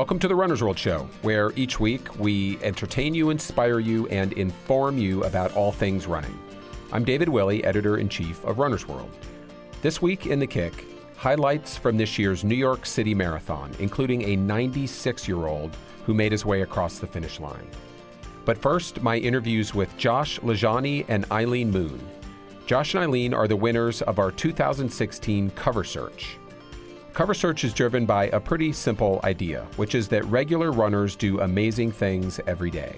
[0.00, 4.32] Welcome to the Runner's World Show, where each week we entertain you, inspire you, and
[4.32, 6.38] inform you about all things running.
[6.90, 9.10] I'm David Willey, editor in chief of Runner's World.
[9.82, 10.86] This week in the Kick,
[11.18, 15.76] highlights from this year's New York City Marathon, including a 96 year old
[16.06, 17.68] who made his way across the finish line.
[18.46, 22.00] But first, my interviews with Josh LaJaunie and Eileen Moon.
[22.64, 26.38] Josh and Eileen are the winners of our 2016 cover search.
[27.20, 31.38] Cover search is driven by a pretty simple idea, which is that regular runners do
[31.40, 32.96] amazing things every day.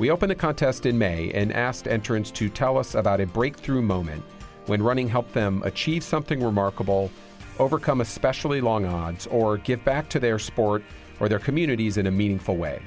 [0.00, 3.80] We opened the contest in May and asked entrants to tell us about a breakthrough
[3.80, 4.24] moment
[4.66, 7.12] when running helped them achieve something remarkable,
[7.60, 10.82] overcome especially long odds, or give back to their sport
[11.20, 12.82] or their communities in a meaningful way.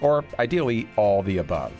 [0.00, 1.72] Or ideally, all the above.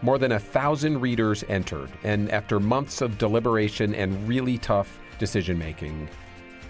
[0.00, 5.58] More than a thousand readers entered, and after months of deliberation and really tough decision
[5.58, 6.08] making,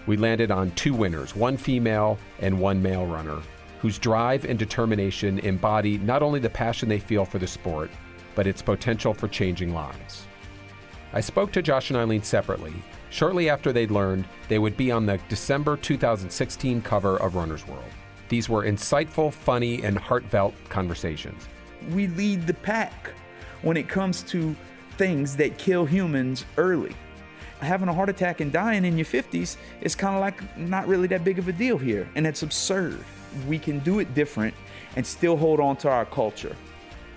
[0.07, 3.39] we landed on two winners one female and one male runner,
[3.79, 7.89] whose drive and determination embody not only the passion they feel for the sport,
[8.35, 10.25] but its potential for changing lives.
[11.13, 12.73] I spoke to Josh and Eileen separately
[13.11, 17.83] shortly after they'd learned they would be on the December 2016 cover of Runner's World.
[18.29, 21.47] These were insightful, funny, and heartfelt conversations.
[21.91, 23.11] We lead the pack
[23.61, 24.55] when it comes to
[24.97, 26.95] things that kill humans early
[27.61, 31.07] having a heart attack and dying in your 50s is kind of like not really
[31.07, 32.09] that big of a deal here.
[32.15, 33.03] And it's absurd.
[33.47, 34.53] We can do it different
[34.95, 36.55] and still hold on to our culture.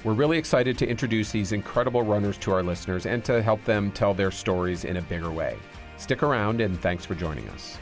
[0.05, 3.91] We're really excited to introduce these incredible runners to our listeners and to help them
[3.91, 5.57] tell their stories in a bigger way.
[5.97, 7.79] Stick around and thanks for joining us.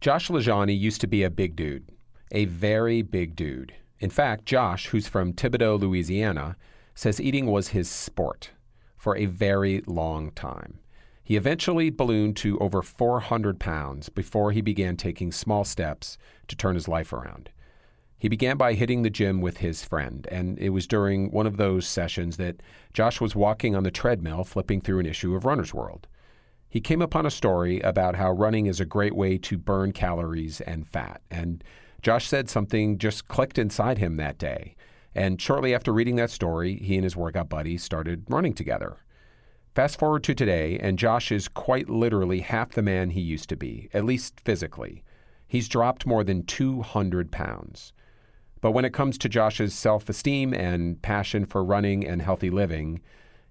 [0.00, 1.88] Josh LaJaunie used to be a big dude,
[2.30, 3.74] a very big dude.
[4.00, 6.56] In fact, Josh, who's from Thibodaux, Louisiana,
[6.94, 8.50] says eating was his sport
[8.96, 10.78] for a very long time.
[11.22, 16.74] He eventually ballooned to over 400 pounds before he began taking small steps to turn
[16.74, 17.50] his life around.
[18.18, 21.56] He began by hitting the gym with his friend, and it was during one of
[21.56, 25.74] those sessions that Josh was walking on the treadmill flipping through an issue of Runner's
[25.74, 26.06] World.
[26.68, 30.60] He came upon a story about how running is a great way to burn calories
[30.62, 31.62] and fat, and
[32.02, 34.74] Josh said something just clicked inside him that day.
[35.14, 38.96] And shortly after reading that story, he and his workout buddy started running together.
[39.74, 43.56] Fast forward to today, and Josh is quite literally half the man he used to
[43.56, 45.02] be, at least physically.
[45.46, 47.92] He's dropped more than 200 pounds.
[48.60, 53.00] But when it comes to Josh's self esteem and passion for running and healthy living,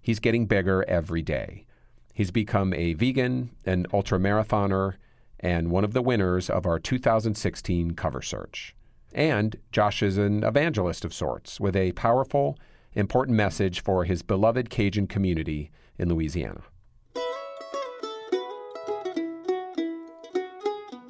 [0.02, 1.66] he's getting bigger every day.
[2.14, 4.96] He's become a vegan, an ultra marathoner,
[5.40, 8.76] and one of the winners of our 2016 cover search.
[9.14, 12.58] And Josh is an evangelist of sorts with a powerful,
[12.94, 15.70] important message for his beloved Cajun community
[16.00, 16.62] in Louisiana.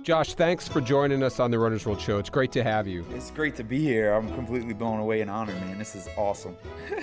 [0.03, 2.17] Josh, thanks for joining us on the Runner's World Show.
[2.17, 3.05] It's great to have you.
[3.11, 4.11] It's great to be here.
[4.11, 5.77] I'm completely blown away and honored, man.
[5.77, 6.57] This is awesome.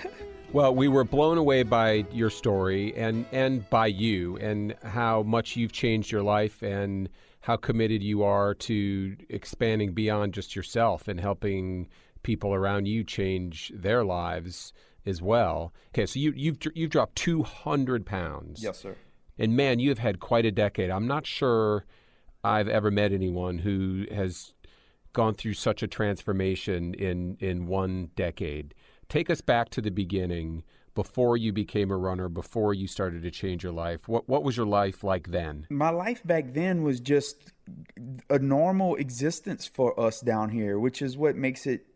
[0.53, 5.57] well, we were blown away by your story and and by you and how much
[5.57, 7.09] you've changed your life and
[7.41, 11.89] how committed you are to expanding beyond just yourself and helping
[12.23, 14.73] people around you change their lives
[15.07, 15.73] as well.
[15.89, 18.63] Okay, so you, you've you've dropped 200 pounds.
[18.63, 18.97] Yes, sir.
[19.39, 20.91] And man, you have had quite a decade.
[20.91, 21.87] I'm not sure
[22.45, 24.53] I've ever met anyone who has
[25.13, 28.75] gone through such a transformation in in one decade.
[29.09, 30.63] Take us back to the beginning
[31.03, 34.07] before you became a runner, before you started to change your life?
[34.07, 35.67] What what was your life like then?
[35.71, 37.53] My life back then was just
[38.29, 41.87] a normal existence for us down here, which is what makes it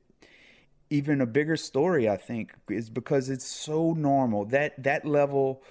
[0.89, 4.47] even a bigger story, I think, is because it's so normal.
[4.47, 5.63] That that level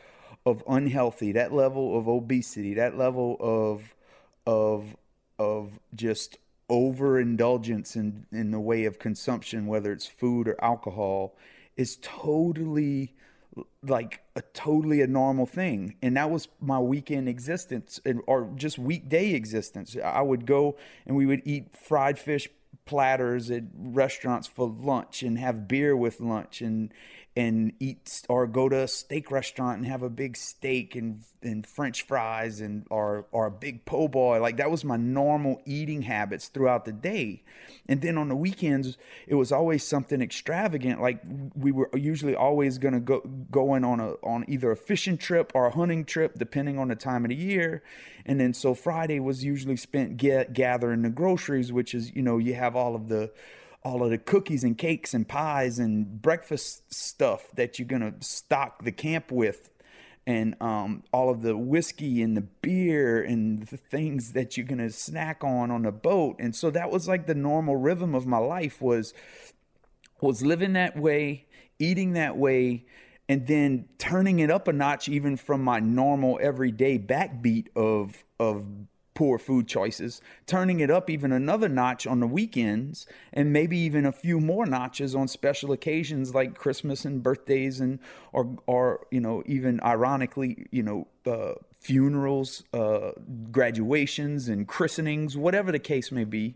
[0.45, 3.95] of unhealthy, that level of obesity, that level of
[4.45, 4.95] of
[5.39, 6.37] of just
[6.69, 11.35] overindulgence in in the way of consumption, whether it's food or alcohol,
[11.75, 13.15] is totally
[13.83, 15.95] like a totally a normal thing.
[16.01, 19.95] And that was my weekend existence or just weekday existence.
[20.03, 22.49] I would go and we would eat fried fish
[22.85, 26.93] platters at restaurants for lunch and have beer with lunch and
[27.35, 31.65] and eat or go to a steak restaurant and have a big steak and and
[31.65, 34.39] french fries and or or a big po' boy.
[34.39, 37.43] Like that was my normal eating habits throughout the day.
[37.87, 41.01] And then on the weekends it was always something extravagant.
[41.01, 41.21] Like
[41.55, 45.51] we were usually always going to go going on a on either a fishing trip
[45.55, 47.81] or a hunting trip depending on the time of the year.
[48.27, 52.37] And then so friday was usually spent get, gathering the groceries which is you know
[52.37, 53.31] you have all of the
[53.83, 58.25] all of the cookies and cakes and pies and breakfast stuff that you're going to
[58.25, 59.69] stock the camp with
[60.25, 64.89] and um, all of the whiskey and the beer and the things that you're gonna
[64.89, 66.37] snack on on the boat.
[66.39, 69.13] And so that was like the normal rhythm of my life was
[70.21, 71.45] was living that way,
[71.79, 72.85] eating that way,
[73.27, 78.65] and then turning it up a notch even from my normal everyday backbeat of of
[79.13, 84.05] poor food choices, turning it up even another notch on the weekends, and maybe even
[84.05, 87.99] a few more notches on special occasions like Christmas and birthdays, and
[88.31, 93.11] or or you know even ironically you know uh, funerals, uh,
[93.51, 96.55] graduations, and christenings, whatever the case may be,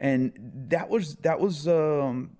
[0.00, 0.32] and
[0.68, 1.68] that was that was.
[1.68, 2.36] Um,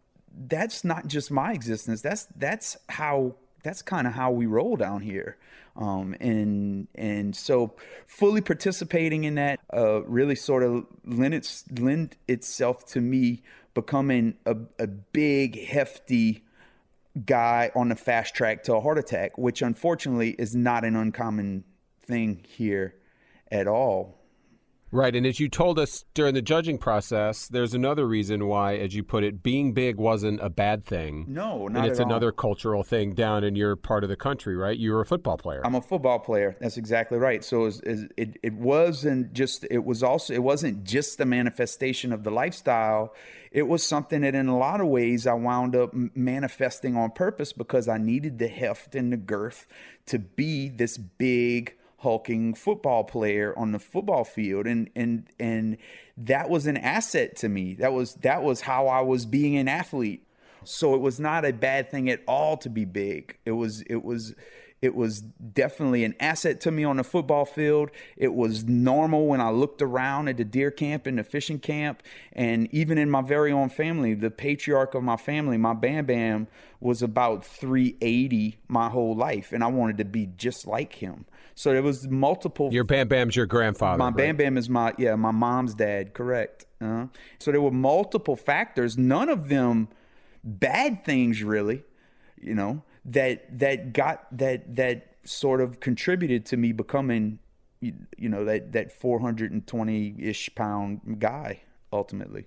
[0.49, 2.01] that's not just my existence.
[2.01, 5.37] That's that's how that's kind of how we roll down here.
[5.75, 7.75] Um, and and so
[8.07, 11.65] fully participating in that uh, really sort of lend, its,
[12.29, 13.43] itself to me
[13.75, 16.45] becoming a, a big hefty
[17.25, 21.65] guy on the fast track to a heart attack, which unfortunately is not an uncommon
[22.05, 22.95] thing here
[23.51, 24.22] at all.
[24.93, 25.17] Right.
[25.17, 29.03] And as you told us during the judging process, there's another reason why, as you
[29.03, 31.25] put it, being big wasn't a bad thing.
[31.29, 32.11] No, not And it's at all.
[32.11, 34.77] another cultural thing down in your part of the country, right?
[34.79, 35.63] You were a football player.
[35.65, 36.57] I'm a football player.
[36.61, 37.43] That's exactly right.
[37.43, 37.81] So it, was,
[38.19, 43.15] it it wasn't just it was also it wasn't just the manifestation of the lifestyle.
[43.51, 47.55] It was something that in a lot of ways I wound up manifesting on purpose
[47.55, 49.67] because I needed the heft and the girth
[50.07, 55.77] to be this big hulking football player on the football field and and and
[56.17, 57.75] that was an asset to me.
[57.75, 60.27] That was that was how I was being an athlete.
[60.65, 63.39] So it was not a bad thing at all to be big.
[63.45, 64.35] It was it was
[64.83, 67.91] it was definitely an asset to me on the football field.
[68.17, 72.03] It was normal when I looked around at the deer camp and the fishing camp,
[72.33, 76.49] and even in my very own family, the patriarch of my family, my Bam Bam,
[76.81, 81.27] was about 380 my whole life, and I wanted to be just like him.
[81.55, 82.73] So there was multiple.
[82.73, 83.99] your Bam Bam's your grandfather.
[83.99, 84.17] My right?
[84.17, 86.67] Bam Bam is my yeah my mom's dad, correct?
[86.81, 87.07] uh
[87.39, 89.89] So there were multiple factors, none of them
[90.43, 91.85] bad things really,
[92.37, 97.39] you know that that got that that sort of contributed to me becoming
[97.81, 101.63] you, you know that that 420 ish pound guy
[101.93, 102.47] ultimately.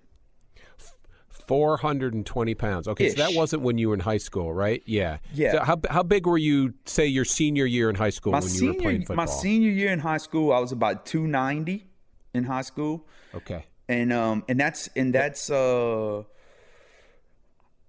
[1.47, 2.87] 420 pounds.
[2.87, 4.81] Okay, so that wasn't when you were in high school, right?
[4.85, 5.17] Yeah.
[5.33, 5.51] Yeah.
[5.51, 8.47] So how, how big were you, say, your senior year in high school My when
[8.47, 9.15] you senior were playing football?
[9.17, 11.85] my senior year in high school, I was about 290
[12.33, 13.05] in high school.
[13.35, 13.65] okay.
[13.87, 16.23] and um and that's and that's uh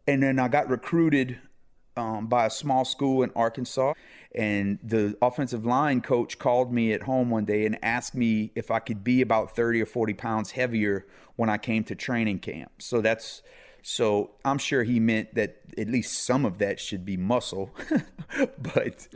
[0.07, 1.39] and then I got recruited
[1.97, 3.95] um, by a small school in Arkansas
[4.35, 8.71] and the offensive line coach called me at home one day and asked me if
[8.71, 11.07] I could be about 30 or 40 pounds heavier
[11.37, 12.71] when I came to training camp.
[12.79, 13.43] So that's
[13.83, 17.73] so I'm sure he meant that at least some of that should be muscle,
[18.59, 19.07] but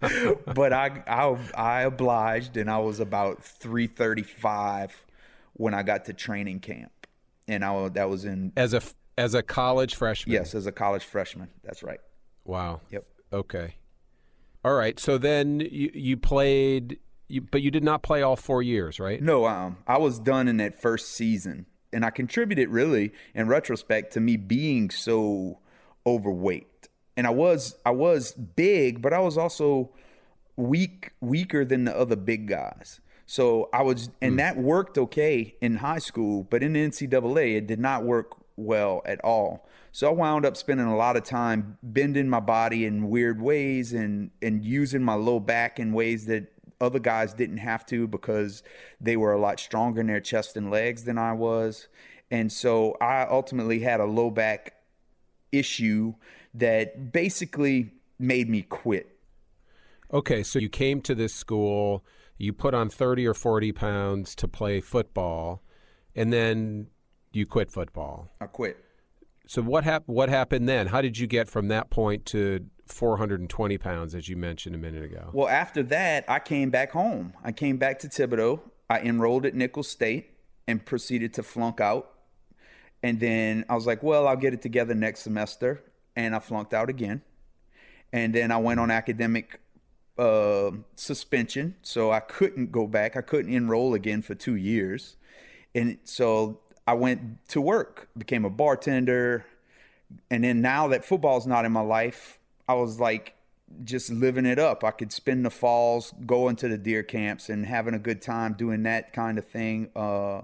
[0.54, 5.06] but I, I I obliged and I was about 335
[5.54, 7.06] when I got to training camp,
[7.48, 8.82] and I that was in As a
[9.16, 10.34] as a college freshman.
[10.34, 11.50] yes as a college freshman.
[11.62, 12.00] That's right.
[12.44, 12.80] Wow.
[12.90, 13.04] Yep.
[13.32, 13.76] Okay.
[14.64, 14.98] All right.
[14.98, 19.20] So then you you played, you, but you did not play all four years, right?
[19.20, 24.12] No, um, I was done in that first season, and I contributed really, in retrospect,
[24.14, 25.58] to me being so
[26.06, 26.88] overweight.
[27.16, 29.90] And I was, I was big, but I was also
[30.56, 33.00] weak, weaker than the other big guys.
[33.26, 37.66] So I was, and that worked okay in high school, but in the NCAA, it
[37.66, 39.66] did not work well at all.
[39.92, 43.92] So I wound up spending a lot of time bending my body in weird ways
[43.92, 48.62] and and using my low back in ways that other guys didn't have to because
[49.00, 51.88] they were a lot stronger in their chest and legs than I was.
[52.30, 54.74] And so I ultimately had a low back
[55.52, 56.14] issue
[56.52, 59.16] that basically made me quit.
[60.12, 60.42] Okay.
[60.42, 62.04] So you came to this school,
[62.36, 65.62] you put on 30 or 40 pounds to play football,
[66.14, 66.88] and then
[67.36, 68.30] you quit football.
[68.40, 68.76] I quit.
[69.46, 70.86] So what hap- What happened then?
[70.86, 75.04] How did you get from that point to 420 pounds, as you mentioned a minute
[75.04, 75.30] ago?
[75.32, 77.34] Well, after that, I came back home.
[77.42, 78.60] I came back to Thibodaux.
[78.88, 80.30] I enrolled at Nicholls State
[80.66, 82.10] and proceeded to flunk out.
[83.02, 85.82] And then I was like, well, I'll get it together next semester.
[86.16, 87.22] And I flunked out again.
[88.12, 89.60] And then I went on academic
[90.16, 91.76] uh, suspension.
[91.82, 93.16] So I couldn't go back.
[93.16, 95.16] I couldn't enroll again for two years.
[95.74, 99.46] And so I went to work, became a bartender.
[100.30, 102.38] And then now that football's not in my life,
[102.68, 103.34] I was like
[103.82, 104.84] just living it up.
[104.84, 108.52] I could spend the falls going to the deer camps and having a good time
[108.52, 109.88] doing that kind of thing.
[109.96, 110.42] Uh,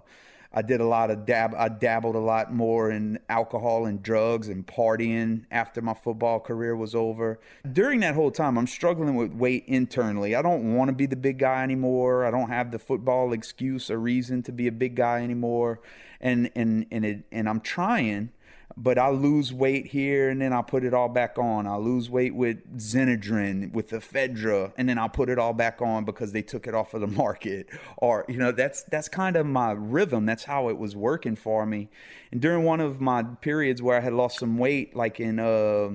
[0.53, 1.55] I did a lot of dab.
[1.57, 6.75] I dabbled a lot more in alcohol and drugs and partying after my football career
[6.75, 7.39] was over.
[7.71, 10.35] During that whole time, I'm struggling with weight internally.
[10.35, 12.25] I don't want to be the big guy anymore.
[12.25, 15.81] I don't have the football excuse or reason to be a big guy anymore.
[16.21, 18.31] And and and it, and I'm trying
[18.77, 21.67] but I lose weight here and then I'll put it all back on.
[21.67, 26.05] I'll lose weight with Xenadrine, with ephedra, and then I'll put it all back on
[26.05, 27.69] because they took it off of the market.
[27.99, 30.27] Or, you know, that's that's kind of my rhythm.
[30.27, 31.89] That's how it was working for me.
[32.33, 35.91] And during one of my periods where I had lost some weight, like in uh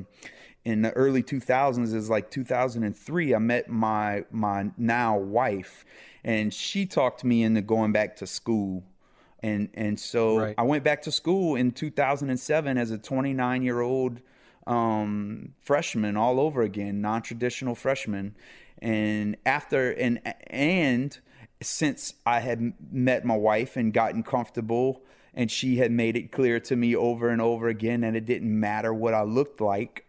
[0.64, 5.86] in the early 2000s is like 2003 i met my my now wife
[6.24, 8.84] and she talked me into going back to school
[9.46, 10.56] and and so right.
[10.58, 14.20] I went back to school in 2007 as a 29 year old
[14.66, 18.36] um, freshman all over again, non traditional freshman.
[18.80, 21.18] And after and and
[21.62, 26.60] since I had met my wife and gotten comfortable, and she had made it clear
[26.62, 30.08] to me over and over again that it didn't matter what I looked like.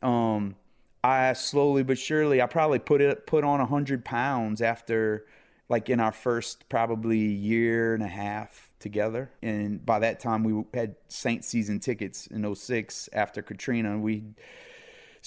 [0.00, 0.54] Um,
[1.02, 5.26] I slowly but surely, I probably put it put on hundred pounds after,
[5.68, 9.30] like in our first probably year and a half together.
[9.42, 13.98] And by that time, we had Saint season tickets in 06 after Katrina.
[13.98, 14.24] We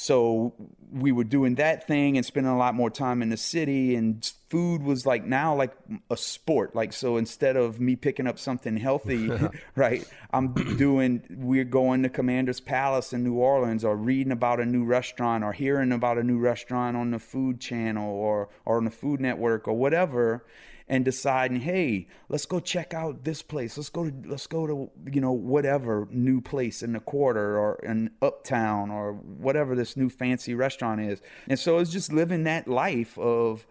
[0.02, 0.54] so
[0.94, 4.32] we were doing that thing and spending a lot more time in the city and
[4.50, 5.76] food was like now like
[6.10, 9.30] a sport like so instead of me picking up something healthy
[9.76, 14.66] right i'm doing we're going to commander's palace in new orleans or reading about a
[14.66, 18.86] new restaurant or hearing about a new restaurant on the food channel or or on
[18.86, 20.46] the food network or whatever
[20.90, 23.78] and deciding, hey, let's go check out this place.
[23.78, 27.80] Let's go to let's go to you know whatever new place in the quarter or
[27.84, 31.22] in uptown or whatever this new fancy restaurant is.
[31.48, 33.68] And so it's just living that life of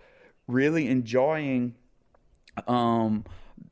[0.47, 1.75] really enjoying
[2.67, 3.25] um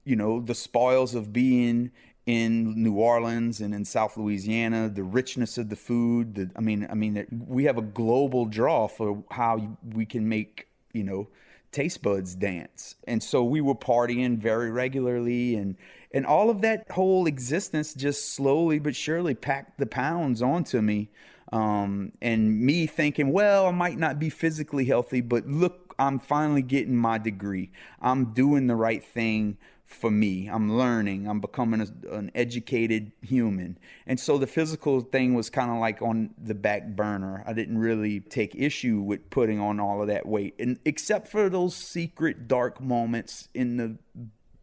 [0.04, 1.92] you know the spoils of being
[2.26, 6.34] in New Orleans and in South Louisiana, the richness of the food.
[6.34, 10.66] The, I mean, I mean, we have a global draw for how we can make
[10.92, 11.28] you know
[11.76, 12.94] taste buds dance.
[13.06, 15.76] And so we were partying very regularly and
[16.10, 21.10] and all of that whole existence just slowly but surely packed the pounds onto me.
[21.52, 26.62] Um, and me thinking, well, I might not be physically healthy, but look, I'm finally
[26.62, 27.70] getting my degree.
[28.00, 30.48] I'm doing the right thing for me.
[30.48, 31.28] I'm learning.
[31.28, 33.78] I'm becoming a, an educated human.
[34.06, 37.44] And so the physical thing was kind of like on the back burner.
[37.46, 41.48] I didn't really take issue with putting on all of that weight, and except for
[41.48, 43.96] those secret dark moments in the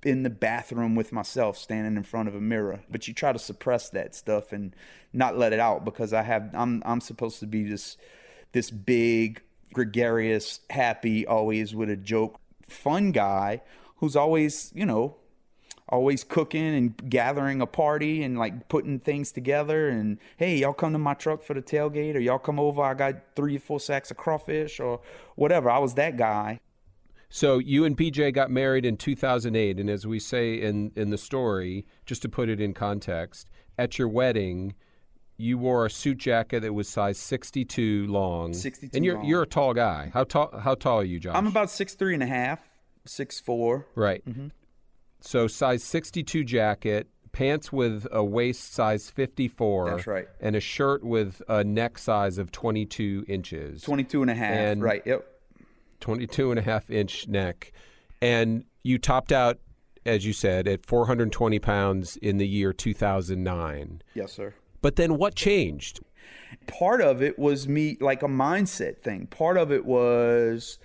[0.04, 3.40] in the bathroom with myself standing in front of a mirror but you try to
[3.40, 4.76] suppress that stuff and
[5.14, 7.96] not let it out because i have i'm i'm supposed to be this
[8.52, 12.38] this big gregarious happy always with a joke
[12.68, 13.62] fun guy
[14.04, 15.16] who's always, you know,
[15.88, 20.92] always cooking and gathering a party and like putting things together and hey y'all come
[20.92, 23.80] to my truck for the tailgate or y'all come over i got three or four
[23.80, 25.00] sacks of crawfish or
[25.36, 25.70] whatever.
[25.70, 26.60] I was that guy.
[27.30, 31.18] So you and pj got married in 2008 and as we say in in the
[31.18, 34.76] story just to put it in context at your wedding
[35.38, 38.54] you wore a suit jacket that was size 62 long.
[38.54, 39.26] 62 and you're long.
[39.26, 40.12] you're a tall guy.
[40.14, 41.36] How tall how tall are you josh?
[41.36, 42.60] I'm about six three and a half
[43.06, 43.88] six four.
[43.96, 44.26] Right.
[44.26, 44.48] Mm-hmm.
[45.22, 49.90] So size 62 jacket, pants with a waist size 54.
[49.90, 50.28] That's right.
[50.42, 53.82] And a shirt with a neck size of 22 inches.
[53.84, 54.54] 22 and a half.
[54.54, 55.02] And right.
[55.06, 55.26] Yep.
[56.02, 57.72] 22 and a half inch neck.
[58.22, 59.60] And you topped out,
[60.06, 64.02] as you said, at 420 pounds in the year 2009.
[64.14, 64.54] Yes, sir.
[64.82, 66.02] But then what changed?
[66.68, 69.28] Part of it was me, like a mindset thing.
[69.28, 70.78] Part of it was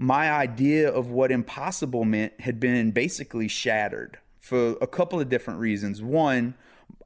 [0.00, 5.60] my idea of what impossible meant had been basically shattered for a couple of different
[5.60, 6.00] reasons.
[6.00, 6.54] One,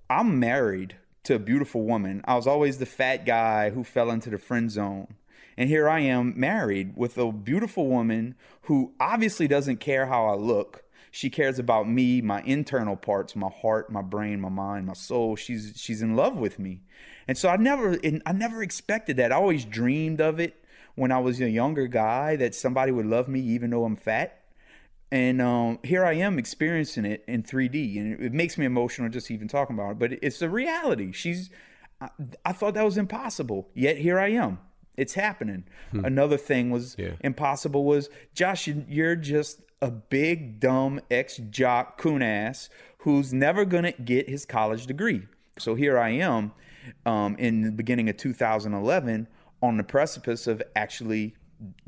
[0.08, 2.22] I'm married to a beautiful woman.
[2.24, 5.16] I was always the fat guy who fell into the friend zone.
[5.56, 10.36] And here I am married with a beautiful woman who obviously doesn't care how I
[10.36, 10.84] look.
[11.10, 15.34] She cares about me, my internal parts, my heart, my brain, my mind, my soul.
[15.34, 16.82] She's she's in love with me.
[17.26, 19.32] And so I never I never expected that.
[19.32, 20.63] I always dreamed of it
[20.94, 24.40] when I was a younger guy that somebody would love me even though I'm fat.
[25.10, 29.30] And um, here I am experiencing it in 3D, and it makes me emotional just
[29.30, 29.98] even talking about it.
[29.98, 31.12] But it's a reality.
[31.12, 31.50] She's,
[32.00, 32.08] I,
[32.44, 34.58] I thought that was impossible, yet here I am.
[34.96, 35.64] It's happening.
[35.92, 36.04] Hmm.
[36.04, 37.12] Another thing was yeah.
[37.20, 43.92] impossible was Josh, you're just a big dumb ex jock coon ass who's never gonna
[43.92, 45.26] get his college degree.
[45.58, 46.52] So here I am,
[47.06, 49.28] um, in the beginning of 2011
[49.64, 51.34] on the precipice of actually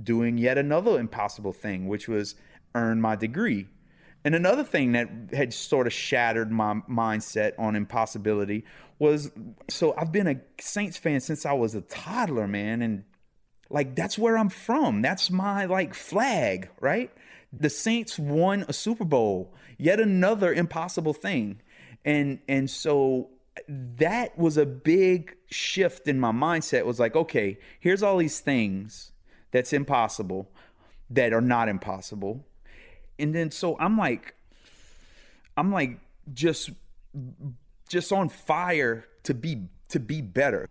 [0.03, 2.35] doing yet another impossible thing, which was
[2.75, 3.67] earn my degree.
[4.25, 8.65] And another thing that had sort of shattered my mindset on impossibility
[8.99, 9.31] was
[9.69, 13.05] so I've been a Saints fan since I was a toddler, man, and
[13.69, 15.03] like that's where I'm from.
[15.03, 17.13] That's my like flag, right?
[17.53, 21.61] The Saints won a Super Bowl, yet another impossible thing.
[22.07, 23.29] And and so
[23.69, 29.13] that was a big shift in my mindset was like, okay, here's all these things
[29.51, 30.51] that's impossible
[31.11, 32.45] that are not impossible.
[33.19, 34.35] And then so I'm like
[35.57, 35.99] I'm like
[36.33, 36.71] just
[37.89, 40.69] just on fire to be to be better.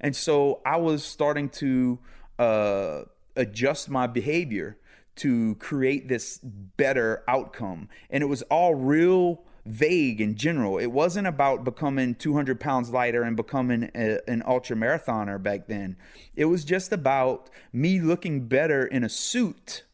[0.00, 1.98] And so I was starting to
[2.38, 3.02] uh,
[3.36, 4.78] adjust my behavior
[5.16, 7.88] to create this better outcome.
[8.10, 10.78] And it was all real vague in general.
[10.78, 15.96] It wasn't about becoming 200 pounds lighter and becoming a, an ultra marathoner back then.
[16.34, 19.84] It was just about me looking better in a suit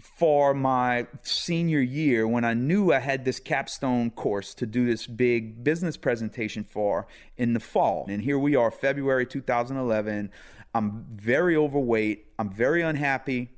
[0.00, 5.06] for my senior year when I knew I had this capstone course to do this
[5.06, 8.06] big business presentation for in the fall.
[8.08, 10.30] And here we are, February 2011.
[10.74, 12.26] I'm very overweight.
[12.38, 13.50] I'm very unhappy.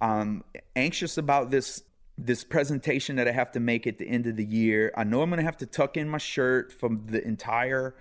[0.00, 0.42] I'm
[0.74, 1.84] anxious about this
[2.18, 4.92] this presentation that I have to make at the end of the year.
[4.96, 7.94] I know I'm going to have to tuck in my shirt from the entire,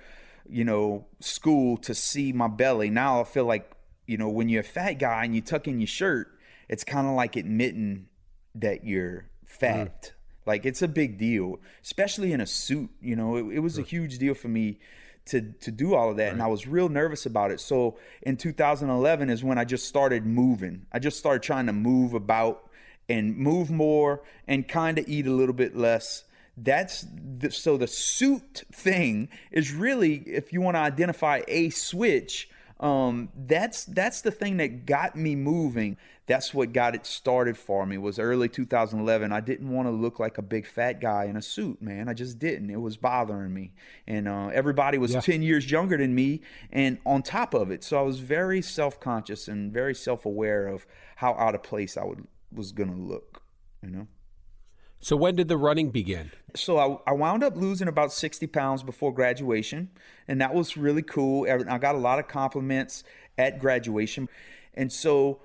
[0.48, 2.89] you know, school to see my belly.
[2.89, 3.72] Now I feel like,
[4.06, 6.38] you know, when you're a fat guy and you tuck in your shirt,
[6.68, 8.08] it's kind of like admitting
[8.56, 10.03] that you're fat.
[10.03, 10.12] Mm.
[10.46, 12.89] Like it's a big deal, especially in a suit.
[13.01, 14.80] You know, it, it was a huge deal for me
[15.25, 16.34] to to do all of that, right.
[16.34, 17.60] and I was real nervous about it.
[17.60, 20.88] So in 2011 is when I just started moving.
[20.91, 22.71] I just started trying to move about
[23.10, 26.24] and move more and kind of eat a little bit less.
[26.58, 27.05] That's
[27.39, 32.50] the, so the suit thing is really if you want to identify a switch
[32.81, 35.98] um, that's that's the thing that got me moving.
[36.25, 38.00] That's what got it started for me.
[38.00, 39.31] Was early 2011.
[39.31, 42.10] I didn't want to look like a big fat guy in a suit, man.
[42.10, 42.72] I just didn't.
[42.72, 43.74] It was bothering me,
[44.08, 45.22] and uh, everybody was yeah.
[45.22, 46.41] 10 years younger than me,
[46.72, 50.67] and on top of it, so I was very self conscious and very self aware
[50.67, 53.41] of how out of place I would was gonna look.
[53.81, 54.08] You know.
[55.00, 56.32] So when did the running begin?
[56.56, 59.89] So I, I, wound up losing about 60 pounds before graduation,
[60.28, 61.47] and that was really cool.
[61.49, 63.04] I got a lot of compliments
[63.36, 64.30] at graduation.
[64.76, 65.41] And so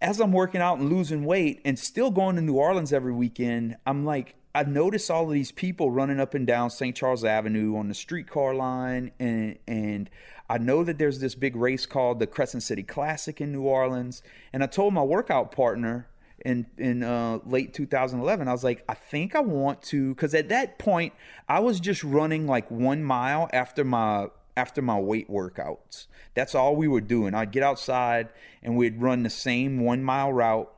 [0.00, 3.76] as I'm working out and losing weight and still going to New Orleans every weekend,
[3.86, 6.96] I'm like, I notice all of these people running up and down St.
[6.96, 10.08] Charles Avenue on the streetcar line, and and
[10.48, 14.22] I know that there's this big race called the Crescent City Classic in New Orleans.
[14.52, 16.08] And I told my workout partner,
[16.44, 20.50] in in uh, late 2011 i was like i think i want to because at
[20.50, 21.14] that point
[21.48, 26.06] i was just running like one mile after my after my weight workouts.
[26.34, 27.34] That's all we were doing.
[27.34, 28.30] I'd get outside
[28.62, 30.72] and we'd run the same one mile route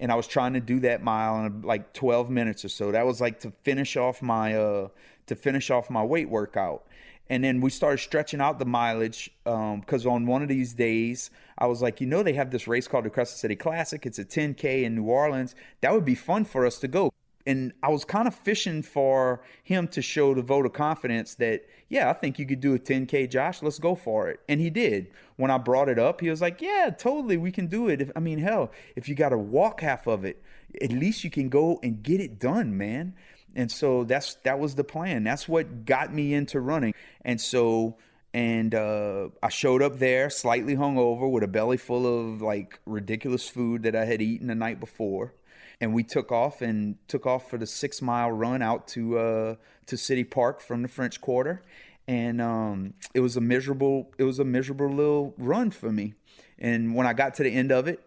[0.00, 2.92] and i was trying to do that mile in like 12 minutes or so.
[2.92, 4.88] That was like to finish off my uh
[5.26, 6.84] to finish off my weight workout
[7.30, 11.30] and then we started stretching out the mileage because um, on one of these days,
[11.56, 14.04] I was like, you know, they have this race called the Crescent City Classic.
[14.04, 15.54] It's a 10K in New Orleans.
[15.80, 17.12] That would be fun for us to go.
[17.46, 21.66] And I was kind of fishing for him to show the vote of confidence that,
[21.90, 23.62] yeah, I think you could do a 10K, Josh.
[23.62, 24.40] Let's go for it.
[24.48, 25.10] And he did.
[25.36, 28.00] When I brought it up, he was like, yeah, totally, we can do it.
[28.00, 30.42] If, I mean, hell, if you got to walk half of it,
[30.80, 33.14] at least you can go and get it done, man
[33.54, 35.24] and so that's that was the plan.
[35.24, 36.94] That's what got me into running.
[37.24, 37.96] And so
[38.34, 43.48] and uh, I showed up there slightly hungover with a belly full of like ridiculous
[43.48, 45.34] food that I had eaten the night before,
[45.80, 49.54] and we took off and took off for the six mile run out to uh,
[49.86, 51.62] to City Park from the French Quarter,
[52.08, 56.14] and um, it was a miserable it was a miserable little run for me,
[56.58, 58.04] and when I got to the end of it,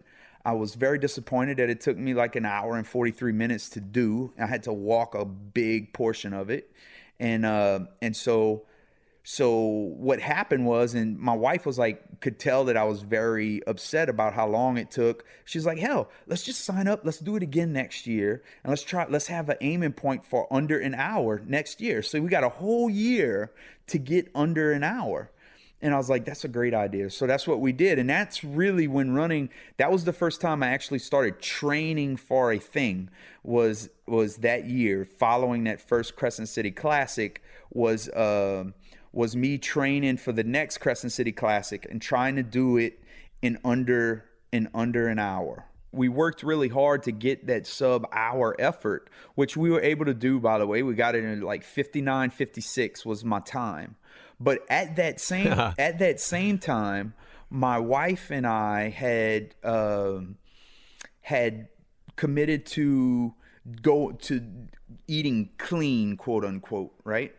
[0.48, 3.82] I was very disappointed that it took me like an hour and 43 minutes to
[3.82, 4.32] do.
[4.40, 6.72] I had to walk a big portion of it.
[7.20, 8.64] And uh, and so
[9.22, 13.62] so what happened was and my wife was like could tell that I was very
[13.66, 15.26] upset about how long it took.
[15.44, 17.02] She's like, "Hell, let's just sign up.
[17.04, 18.42] Let's do it again next year.
[18.64, 22.22] And let's try let's have an aiming point for under an hour next year." So
[22.22, 23.52] we got a whole year
[23.88, 25.30] to get under an hour.
[25.80, 27.08] And I was like, that's a great idea.
[27.10, 27.98] So that's what we did.
[27.98, 32.52] And that's really when running, that was the first time I actually started training for
[32.52, 33.10] a thing
[33.44, 38.64] was was that year following that first Crescent City Classic was uh,
[39.12, 43.02] was me training for the next Crescent City Classic and trying to do it
[43.40, 45.66] in under in under an hour.
[45.92, 50.14] We worked really hard to get that sub hour effort, which we were able to
[50.14, 50.82] do by the way.
[50.82, 53.96] We got it in like 59 56 was my time
[54.40, 55.46] but at that same
[55.78, 57.14] at that same time,
[57.50, 60.36] my wife and I had um,
[61.22, 61.68] had
[62.16, 63.34] committed to
[63.82, 64.42] go to
[65.06, 67.34] eating clean, quote unquote, right?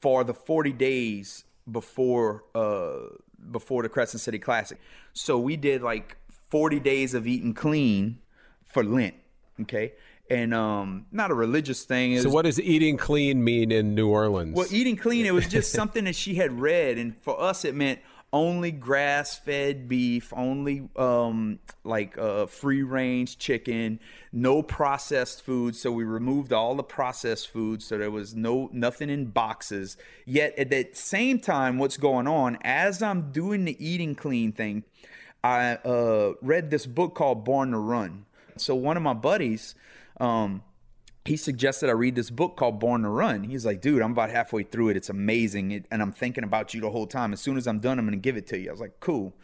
[0.00, 3.16] For the 40 days before uh
[3.50, 4.78] before the Crescent City Classic.
[5.12, 6.16] So we did like
[6.50, 8.18] 40 days of eating clean
[8.64, 9.14] for Lent,
[9.62, 9.92] okay?
[10.30, 12.12] And um not a religious thing.
[12.12, 14.56] It So was- what does eating clean mean in New Orleans?
[14.56, 17.74] well, eating clean, it was just something that she had read, and for us, it
[17.74, 18.00] meant
[18.32, 24.00] only grass-fed beef, only um, like uh, free-range chicken,
[24.32, 25.76] no processed food.
[25.76, 29.96] So we removed all the processed food, so there was no nothing in boxes.
[30.26, 34.82] Yet at that same time, what's going on as I'm doing the eating clean thing?
[35.44, 38.24] I uh, read this book called Born to Run.
[38.56, 39.74] So one of my buddies.
[40.20, 40.62] Um,
[41.24, 43.44] he suggested I read this book called Born to Run.
[43.44, 44.96] He's like, dude, I'm about halfway through it.
[44.96, 45.70] It's amazing.
[45.70, 47.32] It, and I'm thinking about you the whole time.
[47.32, 48.68] As soon as I'm done, I'm going to give it to you.
[48.68, 49.34] I was like, cool.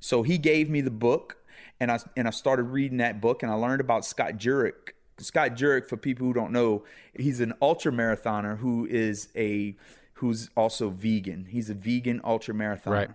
[0.00, 1.38] So he gave me the book
[1.78, 4.92] and I, and I started reading that book and I learned about Scott Jurek.
[5.18, 9.76] Scott Jurek, for people who don't know, he's an ultra marathoner who is a,
[10.20, 11.46] who's also vegan.
[11.46, 12.90] He's a vegan ultra marathoner.
[12.90, 13.10] Right.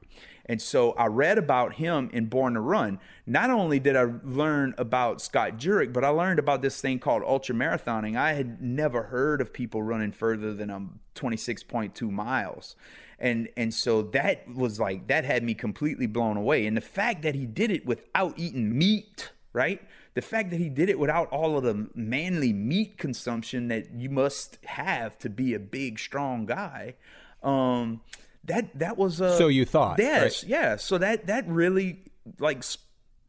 [0.48, 3.00] And so I read about him in Born to Run.
[3.28, 7.22] Not only did I learn about Scott Jurek, but I learned about this thing called
[7.24, 8.16] ultra marathoning.
[8.16, 12.76] I had never heard of people running further than um 26.2 miles.
[13.20, 16.66] And and so that was like that had me completely blown away.
[16.66, 19.80] And the fact that he did it without eating meat, right?
[20.16, 24.10] The fact that he did it without all of the manly meat consumption that you
[24.10, 26.96] must have to be a big, strong guy.
[27.44, 28.02] Um,
[28.46, 30.50] that that was uh, So you thought, yes, right?
[30.50, 30.76] yeah.
[30.78, 32.04] So that that really
[32.40, 32.64] like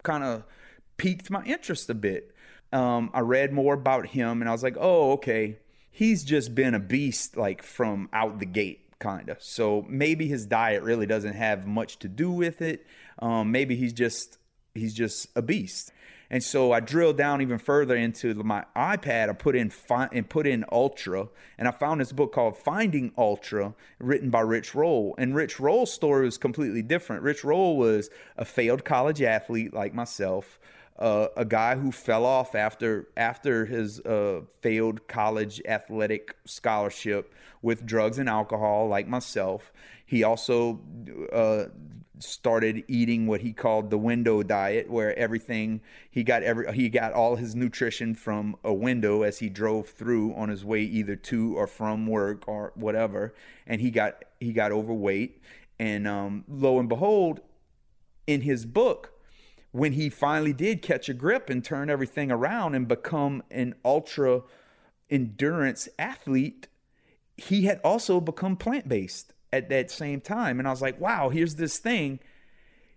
[0.03, 0.45] kind of
[0.97, 2.35] piqued my interest a bit.
[2.73, 5.59] Um, I read more about him, and I was like, oh, okay,
[5.91, 9.43] he's just been a beast like from out the gate, kind of.
[9.43, 12.87] So maybe his diet really doesn't have much to do with it.
[13.19, 14.39] Um, maybe he's just
[14.75, 15.91] he's just a beast.
[16.31, 19.29] And so I drilled down even further into my iPad.
[19.29, 23.13] I put in fi- and put in Ultra, and I found this book called Finding
[23.17, 25.15] Ultra, written by Rich Roll.
[25.19, 27.23] And Rich Roll's story was completely different.
[27.23, 30.59] Rich Roll was a failed college athlete like myself,
[30.99, 37.87] uh, a guy who fell off after after his uh, failed college athletic scholarship with
[37.87, 39.73] drugs and alcohol, like myself.
[40.05, 40.81] He also
[41.33, 41.67] uh,
[42.19, 47.13] started eating what he called the window diet, where everything he got every he got
[47.13, 51.57] all his nutrition from a window as he drove through on his way either to
[51.57, 53.35] or from work or whatever,
[53.67, 55.41] and he got he got overweight,
[55.79, 57.41] and um, lo and behold,
[58.27, 59.13] in his book,
[59.73, 64.43] when he finally did catch a grip and turn everything around and become an ultra
[65.11, 66.69] endurance athlete,
[67.37, 70.59] he had also become plant based at that same time.
[70.59, 72.21] And I was like, wow, here's this thing.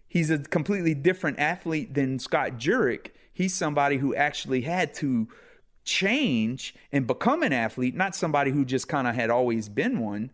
[0.07, 3.11] He's a completely different athlete than Scott Jurek.
[3.31, 5.27] He's somebody who actually had to
[5.83, 10.31] change and become an athlete, not somebody who just kind of had always been one.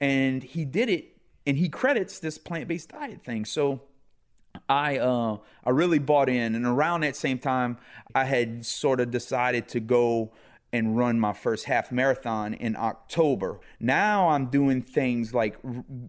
[0.00, 3.44] And he did it, and he credits this plant based diet thing.
[3.44, 3.82] So
[4.68, 7.78] I uh, I really bought in, and around that same time,
[8.14, 10.32] I had sort of decided to go
[10.76, 13.58] and run my first half marathon in October.
[13.80, 15.56] Now I'm doing things like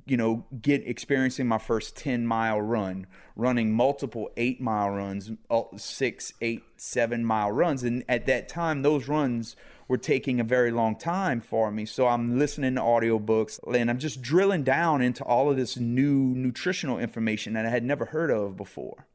[0.06, 5.64] you know get experiencing my first 10 mile run, running multiple 8 mile runs, uh,
[5.76, 9.56] 6, 8, 7 mile runs and at that time those runs
[9.88, 11.86] were taking a very long time for me.
[11.86, 16.34] So I'm listening to audiobooks and I'm just drilling down into all of this new
[16.36, 19.08] nutritional information that I had never heard of before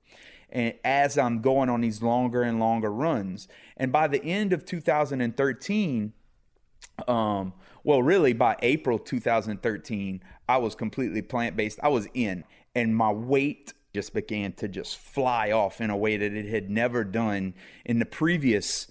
[0.53, 3.49] and as I'm going on these longer and longer runs.
[3.77, 6.13] And by the end of 2013,
[7.09, 11.81] um, well, really by April 2013, I was completely plant based.
[11.83, 16.17] I was in, and my weight just began to just fly off in a way
[16.17, 18.91] that it had never done in the previous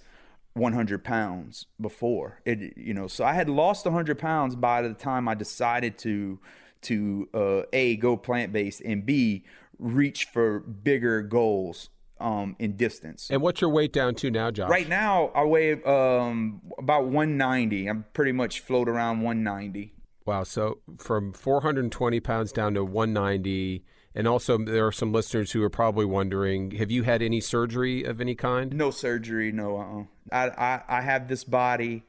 [0.54, 2.42] 100 pounds before.
[2.46, 6.40] It, you know, so I had lost 100 pounds by the time I decided to
[6.82, 9.44] to uh, a go plant based and b
[9.82, 11.90] reach for bigger goals
[12.22, 13.28] um, in distance.
[13.30, 14.70] And what's your weight down to now, Josh?
[14.70, 17.88] Right now, I weigh um, about 190.
[17.88, 19.94] I'm pretty much float around 190.
[20.26, 20.44] Wow.
[20.44, 23.84] So from 420 pounds down to 190.
[24.14, 28.04] And also, there are some listeners who are probably wondering have you had any surgery
[28.04, 28.74] of any kind?
[28.74, 29.78] No surgery, no.
[29.78, 30.04] Uh-uh.
[30.36, 32.04] I, I, I have this body.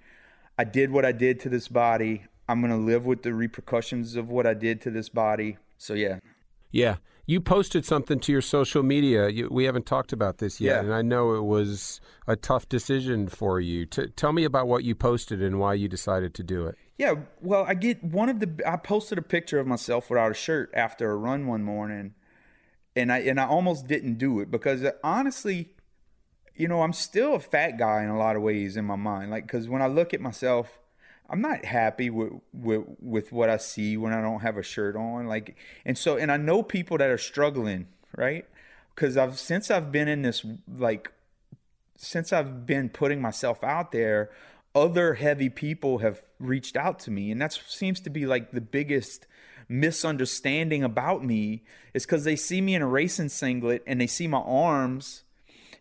[0.59, 2.25] I did what I did to this body.
[2.49, 5.59] I'm going to live with the repercussions of what I did to this body.
[5.79, 6.19] So, yeah.
[6.73, 6.97] Yeah.
[7.25, 9.29] You posted something to your social media.
[9.29, 10.81] You, we haven't talked about this yet, Yeah.
[10.81, 13.87] and I know it was a tough decision for you.
[13.87, 16.77] T- tell me about what you posted and why you decided to do it.
[16.99, 18.61] Yeah, well, I get one of the.
[18.67, 22.15] I posted a picture of myself without a shirt after a run one morning,
[22.97, 25.71] and I and I almost didn't do it because honestly,
[26.55, 29.31] you know, I'm still a fat guy in a lot of ways in my mind.
[29.31, 30.81] Like, because when I look at myself,
[31.33, 34.95] I'm not happy with, with with what I see when I don't have a shirt
[34.97, 35.27] on.
[35.27, 38.45] Like, and so, and I know people that are struggling, right?
[38.95, 41.11] Because I've since I've been in this like,
[41.97, 44.31] since I've been putting myself out there,
[44.75, 48.61] other heavy people have reached out to me, and that seems to be like the
[48.61, 49.27] biggest
[49.69, 51.63] misunderstanding about me
[51.95, 55.23] is because they see me in a racing singlet and they see my arms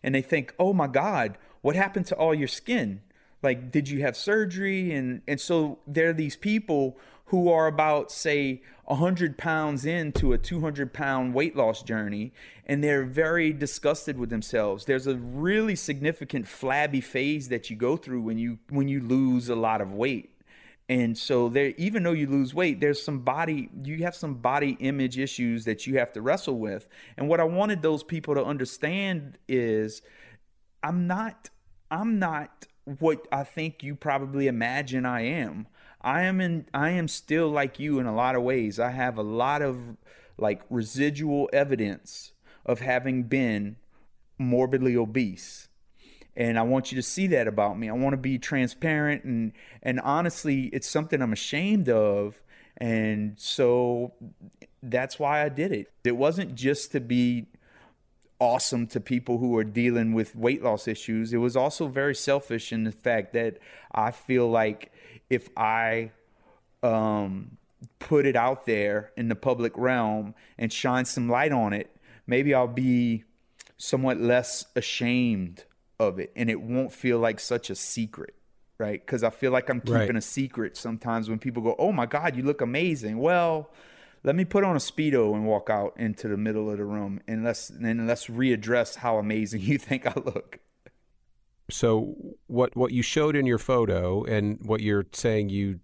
[0.02, 3.02] and they think, oh my God, what happened to all your skin?
[3.42, 4.92] Like, did you have surgery?
[4.92, 10.38] And and so there are these people who are about say 100 pounds into a
[10.38, 12.30] 200 pound weight loss journey
[12.66, 14.84] and they're very disgusted with themselves.
[14.84, 19.48] There's a really significant flabby phase that you go through when you when you lose
[19.48, 20.28] a lot of weight.
[20.90, 24.76] And so there even though you lose weight there's some body you have some body
[24.80, 26.86] image issues that you have to wrestle with.
[27.16, 30.02] And what i wanted those people to understand is
[30.82, 31.48] i'm not
[31.90, 35.66] i'm not what i think you probably imagine i am
[36.00, 39.16] i am in i am still like you in a lot of ways i have
[39.16, 39.96] a lot of
[40.38, 42.32] like residual evidence
[42.66, 43.76] of having been
[44.38, 45.68] morbidly obese
[46.36, 47.88] and I want you to see that about me.
[47.88, 52.42] I want to be transparent and and honestly, it's something I'm ashamed of,
[52.76, 54.14] and so
[54.82, 55.92] that's why I did it.
[56.04, 57.46] It wasn't just to be
[58.42, 61.32] awesome to people who are dealing with weight loss issues.
[61.32, 63.58] It was also very selfish in the fact that
[63.92, 64.92] I feel like
[65.30, 66.10] if I
[66.82, 67.56] um,
[68.00, 71.94] put it out there in the public realm and shine some light on it,
[72.26, 73.22] maybe I'll be
[73.76, 75.64] somewhat less ashamed
[76.00, 78.34] of it and it won't feel like such a secret
[78.78, 80.16] right because i feel like i'm keeping right.
[80.16, 83.70] a secret sometimes when people go oh my god you look amazing well
[84.24, 87.20] let me put on a speedo and walk out into the middle of the room
[87.26, 90.58] and let's and let's readdress how amazing you think i look
[91.70, 92.14] so
[92.46, 95.80] what what you showed in your photo and what you're saying you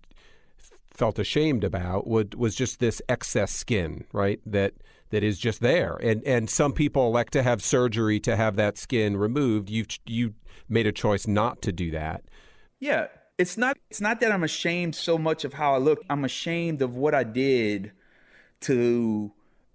[0.93, 4.75] felt ashamed about was, was just this excess skin right that
[5.11, 5.97] that is just there.
[5.97, 9.71] And and some people elect to have surgery to have that skin removed.
[9.71, 10.35] You you
[10.69, 12.25] made a choice not to do that.
[12.79, 13.07] Yeah,
[13.39, 16.05] it's not it's not that I'm ashamed so much of how I look.
[16.11, 17.93] I'm ashamed of what I did
[18.63, 19.33] to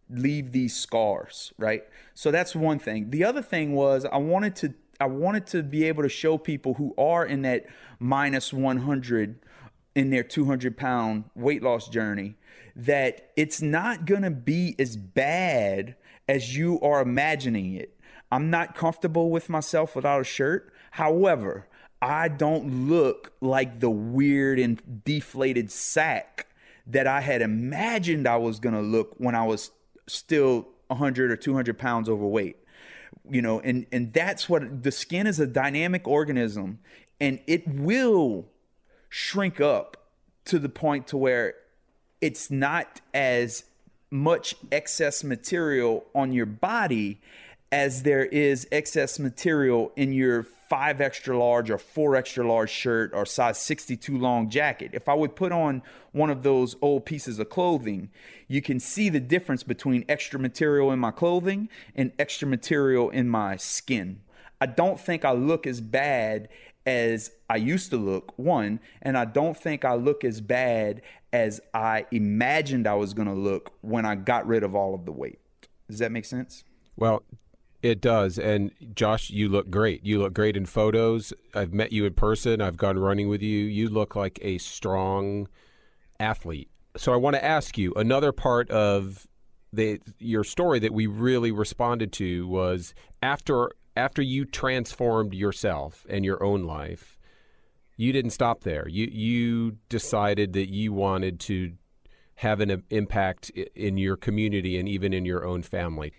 [0.10, 1.84] leave these scars, right?
[2.14, 3.10] So that's one thing.
[3.10, 6.76] The other thing was I wanted to I wanted to be able to show people
[6.76, 7.66] who are in that
[8.00, 9.40] minus 100
[9.96, 12.36] in their 200 pound weight loss journey
[12.76, 15.96] that it's not going to be as bad
[16.28, 18.00] as you are imagining it.
[18.32, 20.74] I'm not comfortable with myself without a shirt.
[20.92, 21.68] However,
[22.02, 26.48] I don't look like the weird and deflated sack
[26.88, 29.72] that I had imagined I was going to look when I was
[30.08, 32.58] still 100 or 200 pounds overweight.
[33.30, 36.80] You know, and and that's what the skin is a dynamic organism
[37.24, 38.48] and it will
[39.08, 39.96] shrink up
[40.44, 41.54] to the point to where
[42.20, 43.64] it's not as
[44.12, 47.22] much excess material on your body
[47.72, 53.12] as there is excess material in your five extra large or four extra large shirt
[53.14, 54.90] or size 62 long jacket.
[54.92, 55.84] If I would put on
[56.14, 58.10] one of those old pieces of clothing,
[58.48, 63.30] you can see the difference between extra material in my clothing and extra material in
[63.30, 64.22] my skin.
[64.60, 66.50] I don't think I look as bad
[66.88, 71.62] as I used to look, one, and I don't think I look as bad as
[71.76, 75.12] I imagined I was going to look when I got rid of all of the
[75.12, 75.38] weight.
[75.88, 76.64] Does that make sense?
[76.96, 77.22] Well,
[77.84, 78.40] it does.
[78.40, 80.06] And Josh, you look great.
[80.06, 81.34] You look great in photos.
[81.54, 82.62] I've met you in person.
[82.62, 83.66] I've gone running with you.
[83.66, 85.50] You look like a strong
[86.20, 86.70] athlete.
[86.96, 89.28] So I want to ask you another part of
[89.74, 96.24] the your story that we really responded to was after after you transformed yourself and
[96.24, 97.18] your own life,
[97.98, 98.88] you didn't stop there.
[98.88, 101.74] You you decided that you wanted to
[102.36, 106.14] have an impact in your community and even in your own family.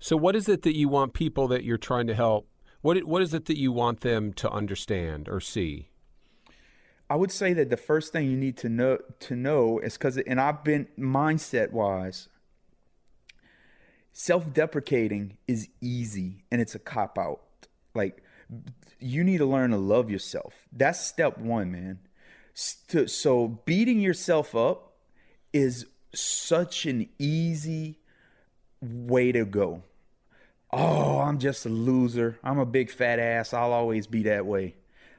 [0.00, 2.48] So, what is it that you want people that you're trying to help?
[2.80, 5.88] What what is it that you want them to understand or see?
[7.10, 10.18] I would say that the first thing you need to know to know is because,
[10.18, 12.28] and I've been mindset wise,
[14.12, 17.40] self-deprecating is easy and it's a cop out.
[17.94, 18.22] Like
[19.00, 20.54] you need to learn to love yourself.
[20.72, 21.98] That's step 1, man.
[22.54, 24.94] So beating yourself up
[25.52, 27.98] is such an easy
[28.80, 29.82] way to go.
[30.72, 32.38] Oh, I'm just a loser.
[32.44, 33.54] I'm a big fat ass.
[33.54, 34.76] I'll always be that way.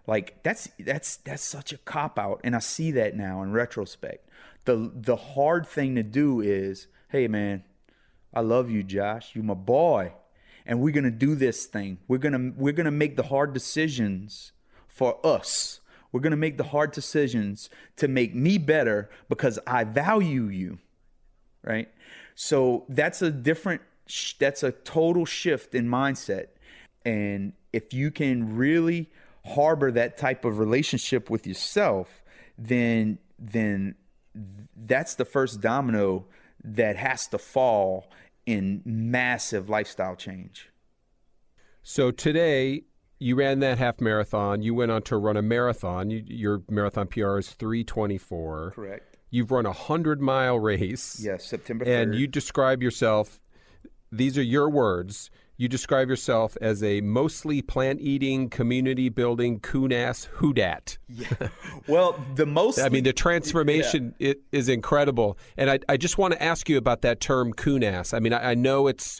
[0.07, 4.29] Like that's that's that's such a cop out and I see that now in retrospect.
[4.65, 7.63] The the hard thing to do is, hey man,
[8.33, 9.31] I love you, Josh.
[9.35, 10.13] You're my boy.
[10.65, 11.97] and we're to do this thing.
[12.07, 14.51] We're to we're to make the hard decisions
[14.87, 15.79] for us.
[16.11, 20.79] We're to make the hard decisions to make me better because I value you.
[21.63, 21.89] Right?
[22.35, 23.81] So that's a different
[24.39, 26.47] that's a total shift in mindset.
[27.05, 29.09] And if you can really
[29.45, 32.21] harbor that type of relationship with yourself,
[32.57, 33.95] then then
[34.75, 36.25] that's the first domino
[36.63, 38.11] that has to fall
[38.45, 40.69] in massive lifestyle change.
[41.83, 42.83] So today
[43.19, 44.61] you ran that half marathon.
[44.61, 46.09] You went on to run a marathon.
[46.09, 48.71] You, your marathon PR is 324.
[48.75, 49.17] Correct.
[49.29, 51.21] You've run a 100 mile race.
[51.23, 52.03] Yes, September 3rd.
[52.03, 53.39] And you describe yourself,
[54.11, 55.29] these are your words.
[55.57, 60.97] You describe yourself as a mostly plant eating, community building, coon ass hoodat.
[61.09, 61.49] Yeah.
[61.85, 62.79] Well, the most.
[62.79, 64.29] I mean, the transformation yeah.
[64.29, 65.37] it is incredible.
[65.57, 68.13] And I, I just want to ask you about that term coon ass.
[68.13, 69.19] I mean, I, I know it's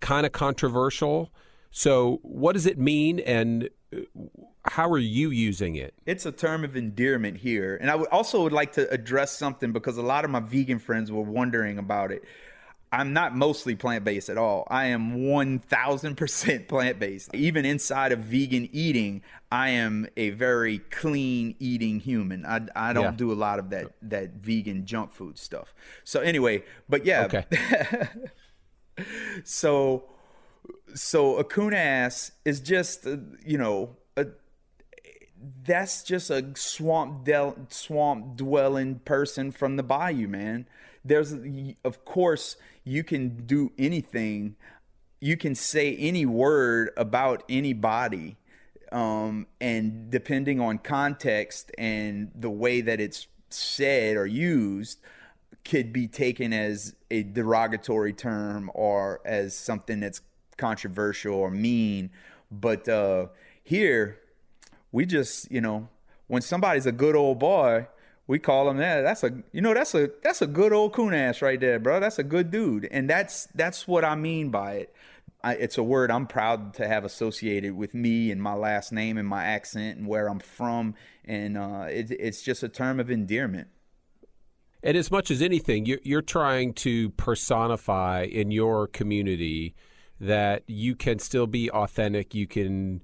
[0.00, 1.32] kind of controversial.
[1.70, 3.98] So, what does it mean, and uh,
[4.64, 5.94] how are you using it?
[6.06, 9.72] It's a term of endearment here, and I would also would like to address something
[9.72, 12.24] because a lot of my vegan friends were wondering about it.
[12.92, 14.66] I'm not mostly plant based at all.
[14.70, 17.34] I am 1000% plant based.
[17.34, 22.46] Even inside of vegan eating, I am a very clean eating human.
[22.46, 23.10] I, I don't yeah.
[23.12, 25.74] do a lot of that that vegan junk food stuff.
[26.04, 27.24] So anyway, but yeah.
[27.24, 27.44] Okay.
[29.44, 30.04] so
[30.94, 34.26] so a coon ass is just uh, you know a
[35.64, 40.66] that's just a swamp del- swamp dwelling person from the bayou, man.
[41.04, 41.34] There's
[41.84, 44.56] of course you can do anything.
[45.20, 48.36] You can say any word about anybody.
[48.92, 55.00] Um, and depending on context and the way that it's said or used,
[55.64, 60.20] could be taken as a derogatory term or as something that's
[60.56, 62.10] controversial or mean.
[62.52, 63.26] But uh,
[63.64, 64.20] here,
[64.92, 65.88] we just, you know,
[66.28, 67.88] when somebody's a good old boy,
[68.26, 69.02] we call him that.
[69.02, 72.00] That's a you know that's a that's a good old coon ass right there, bro.
[72.00, 74.94] That's a good dude, and that's that's what I mean by it.
[75.44, 79.16] I, it's a word I'm proud to have associated with me and my last name
[79.16, 83.10] and my accent and where I'm from, and uh, it, it's just a term of
[83.10, 83.68] endearment.
[84.82, 89.74] And as much as anything, you're, you're trying to personify in your community
[90.20, 92.34] that you can still be authentic.
[92.34, 93.02] You can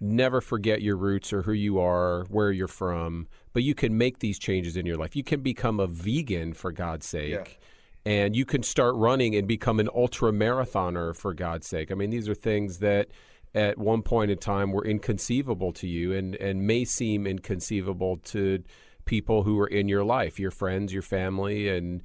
[0.00, 4.18] never forget your roots or who you are, where you're from, but you can make
[4.18, 5.14] these changes in your life.
[5.14, 7.30] You can become a vegan for God's sake.
[7.30, 7.44] Yeah.
[8.06, 11.92] And you can start running and become an ultra marathoner for God's sake.
[11.92, 13.08] I mean, these are things that
[13.54, 18.62] at one point in time were inconceivable to you and, and may seem inconceivable to
[19.04, 22.02] people who are in your life, your friends, your family, and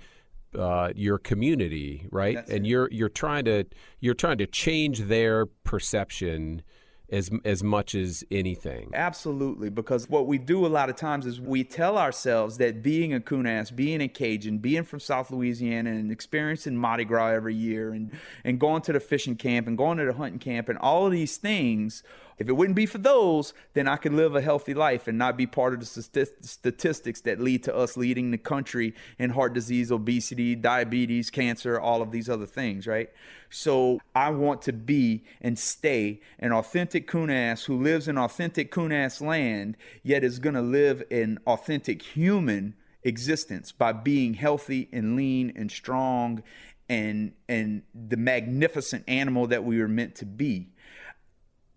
[0.58, 2.36] uh, your community, right?
[2.36, 2.70] That's and it.
[2.70, 3.66] you're you're trying to
[4.00, 6.62] you're trying to change their perception
[7.10, 8.90] as as much as anything.
[8.94, 13.14] Absolutely, because what we do a lot of times is we tell ourselves that being
[13.14, 17.92] a Coonass, being a Cajun, being from South Louisiana, and experiencing Mardi Gras every year,
[17.92, 18.12] and
[18.44, 21.12] and going to the fishing camp and going to the hunting camp, and all of
[21.12, 22.04] these things
[22.38, 25.38] if it wouldn't be for those, then I could live a healthy life and not
[25.38, 29.92] be part of the statistics that lead to us leading the country in heart disease,
[29.92, 33.10] obesity, diabetes, cancer, all of these other things, right?
[33.50, 39.22] So I want to be and stay an authentic Coonass who lives in authentic Coonass
[39.22, 45.54] land, yet is going to live an authentic human existence by being healthy and lean
[45.56, 46.44] and strong
[46.90, 50.70] and and the magnificent animal that we were meant to be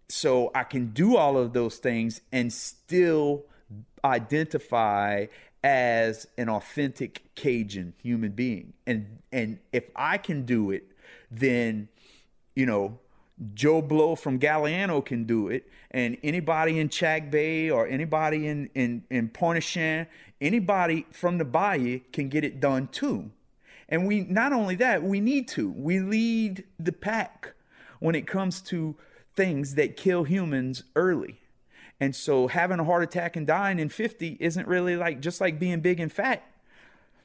[0.09, 3.45] so I can do all of those things and still
[4.05, 5.27] identify
[5.63, 8.73] as an authentic Cajun human being.
[8.87, 10.85] And and if I can do it,
[11.31, 11.89] then
[12.55, 12.99] you know
[13.55, 19.05] Joe Blow from Galliano can do it, and anybody in Chackbay or anybody in in
[19.11, 23.31] in Pointe-au-Tremble, anybody from the Bayou can get it done too.
[23.89, 25.71] And we not only that, we need to.
[25.71, 27.55] We lead the pack
[28.01, 28.97] when it comes to
[29.39, 31.41] things that kill humans early.
[32.01, 35.61] And so having a heart attack and dying in 50 isn't really like just like
[35.61, 36.43] being big and fat.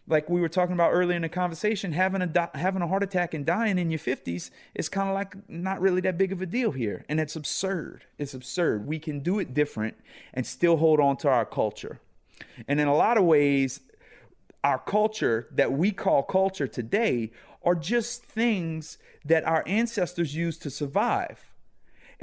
[0.07, 3.01] Like we were talking about earlier in the conversation, having a di- having a heart
[3.01, 6.39] attack and dying in your 50s is kind of like not really that big of
[6.41, 8.03] a deal here, and it's absurd.
[8.19, 8.85] It's absurd.
[8.85, 9.95] We can do it different
[10.35, 11.99] and still hold on to our culture.
[12.67, 13.79] And in a lot of ways,
[14.63, 17.31] our culture that we call culture today
[17.63, 21.52] are just things that our ancestors used to survive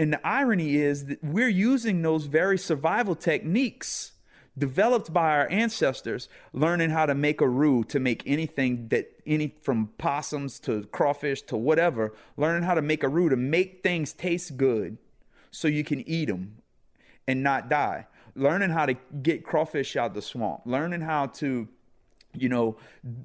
[0.00, 4.12] and the irony is that we're using those very survival techniques
[4.56, 9.54] developed by our ancestors, learning how to make a roux to make anything that any
[9.60, 14.14] from possums to crawfish to whatever, learning how to make a roux to make things
[14.14, 14.96] taste good
[15.50, 16.56] so you can eat them
[17.28, 18.06] and not die.
[18.34, 21.68] Learning how to get crawfish out of the swamp, learning how to
[22.32, 22.76] you know,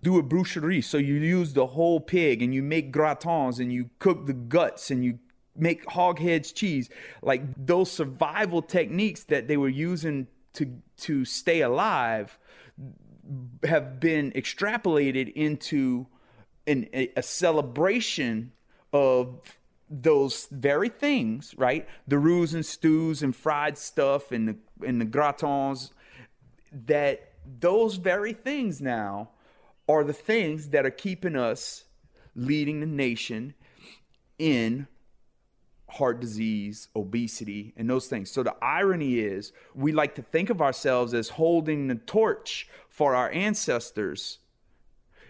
[0.01, 0.84] do a boucherie.
[0.84, 4.91] So you use the whole pig and you make gratons and you cook the guts
[4.91, 5.19] and you
[5.55, 6.89] make hog heads cheese.
[7.21, 12.37] Like those survival techniques that they were using to to stay alive
[13.63, 16.07] have been extrapolated into
[16.67, 18.51] an, a, a celebration
[18.93, 21.87] of those very things, right?
[22.07, 25.91] The roux and stews and fried stuff and the and the gratons
[26.71, 29.29] that those very things now
[29.87, 31.85] are the things that are keeping us
[32.35, 33.53] leading the nation
[34.37, 34.87] in
[35.95, 38.29] heart disease, obesity, and those things.
[38.29, 43.15] So the irony is, we like to think of ourselves as holding the torch for
[43.15, 44.39] our ancestors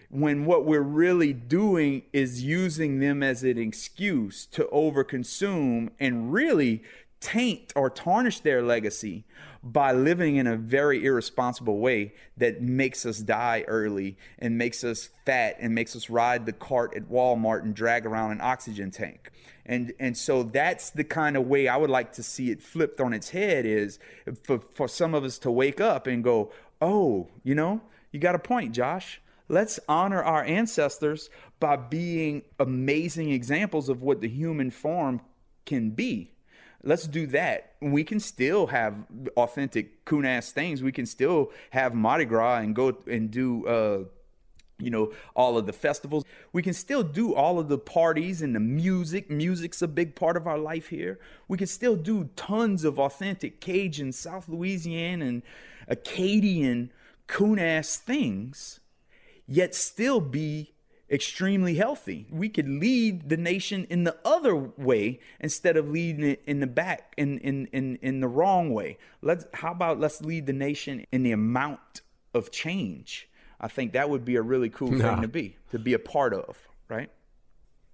[0.08, 6.82] when what we're really doing is using them as an excuse to overconsume and really
[7.20, 9.24] taint or tarnish their legacy
[9.72, 15.10] by living in a very irresponsible way that makes us die early and makes us
[15.24, 19.32] fat and makes us ride the cart at Walmart and drag around an oxygen tank.
[19.64, 23.00] And and so that's the kind of way I would like to see it flipped
[23.00, 23.98] on its head is
[24.44, 27.80] for, for some of us to wake up and go, "Oh, you know,
[28.12, 29.20] you got a point, Josh.
[29.48, 35.20] Let's honor our ancestors by being amazing examples of what the human form
[35.64, 36.35] can be."
[36.86, 37.72] Let's do that.
[37.82, 38.94] We can still have
[39.36, 40.82] authentic coon ass things.
[40.82, 44.04] We can still have Mardi Gras and go and do, uh,
[44.78, 46.24] you know, all of the festivals.
[46.52, 49.30] We can still do all of the parties and the music.
[49.30, 51.18] Music's a big part of our life here.
[51.48, 55.42] We can still do tons of authentic Cajun, South Louisiana, and
[55.88, 56.92] Acadian
[57.26, 58.78] coon ass things,
[59.46, 60.75] yet still be
[61.10, 62.26] extremely healthy.
[62.30, 66.66] We could lead the nation in the other way instead of leading it in the
[66.66, 68.98] back in in in, in the wrong way.
[69.22, 72.02] Let's how about let's lead the nation in the amount
[72.34, 73.28] of change.
[73.60, 75.14] I think that would be a really cool nah.
[75.14, 77.10] thing to be to be a part of, right?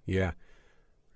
[0.06, 0.32] Yeah.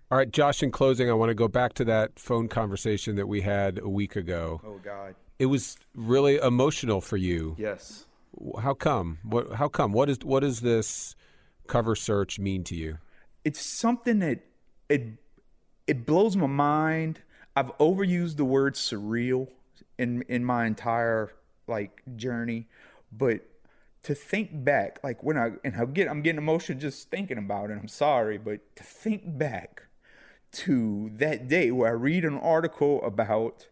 [0.08, 3.26] All right, Josh, in closing, I want to go back to that phone conversation that
[3.26, 4.60] we had a week ago.
[4.64, 5.16] Oh God.
[5.38, 7.56] It was really emotional for you.
[7.58, 8.06] Yes.
[8.60, 9.18] How come?
[9.24, 9.92] What how come?
[9.92, 11.16] What is what is this
[11.66, 12.98] cover search mean to you?
[13.44, 14.40] It's something that
[14.88, 15.18] it
[15.86, 17.20] it blows my mind.
[17.54, 19.48] I've overused the word surreal
[19.98, 21.32] in in my entire
[21.66, 22.68] like journey,
[23.12, 23.40] but
[24.02, 27.70] to think back, like when I and I get I'm getting emotional just thinking about
[27.70, 27.78] it.
[27.80, 29.82] I'm sorry, but to think back
[30.52, 33.68] to that day where I read an article about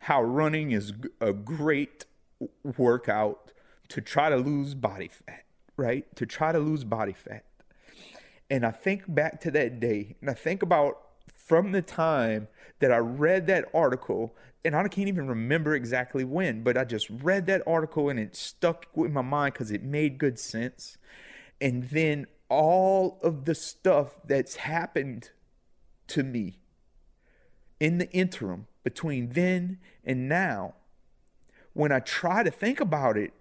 [0.00, 2.06] how running is a great
[2.76, 3.52] workout
[3.88, 5.41] to try to lose body fat
[5.76, 6.04] right?
[6.16, 7.44] To try to lose body fat.
[8.50, 10.98] And I think back to that day and I think about
[11.34, 12.48] from the time
[12.80, 17.08] that I read that article, and I can't even remember exactly when, but I just
[17.10, 20.98] read that article and it stuck with my mind because it made good sense.
[21.60, 25.30] And then all of the stuff that's happened
[26.08, 26.58] to me
[27.80, 30.74] in the interim between then and now,
[31.72, 33.32] when I try to think about it,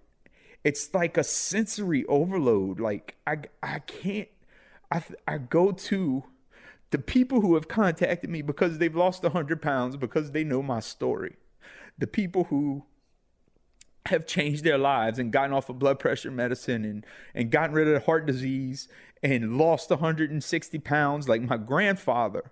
[0.63, 2.79] it's like a sensory overload.
[2.79, 4.29] Like I I can't
[4.91, 6.23] I I go to
[6.91, 10.79] the people who have contacted me because they've lost 100 pounds because they know my
[10.79, 11.37] story.
[11.97, 12.85] The people who
[14.07, 17.87] have changed their lives and gotten off of blood pressure medicine and, and gotten rid
[17.87, 18.87] of heart disease
[19.23, 22.51] and lost 160 pounds like my grandfather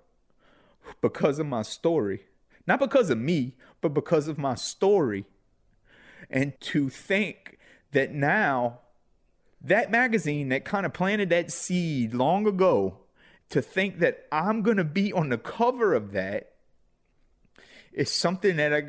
[1.01, 2.21] because of my story.
[2.65, 5.25] Not because of me, but because of my story.
[6.29, 7.57] And to think
[7.91, 8.79] that now
[9.61, 12.97] that magazine that kind of planted that seed long ago
[13.49, 16.53] to think that I'm going to be on the cover of that
[17.91, 18.83] is something that I,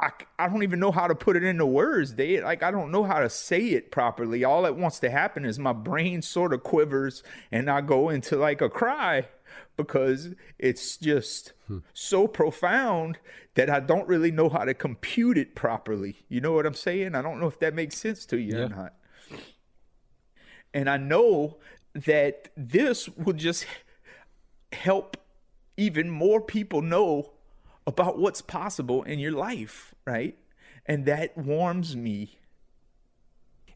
[0.00, 2.14] I, I don't even know how to put it into words.
[2.14, 4.42] They like I don't know how to say it properly.
[4.42, 7.22] All that wants to happen is my brain sort of quivers
[7.52, 9.28] and I go into like a cry
[9.76, 11.78] because it's just hmm.
[11.92, 13.18] so profound
[13.54, 16.24] that I don't really know how to compute it properly.
[16.28, 17.14] You know what I'm saying?
[17.14, 18.64] I don't know if that makes sense to you yeah.
[18.64, 18.94] or not.
[20.74, 21.56] And I know
[21.94, 23.66] that this will just
[24.72, 25.16] help
[25.76, 27.32] even more people know
[27.86, 30.36] about what's possible in your life, right?
[30.84, 32.38] And that warms me.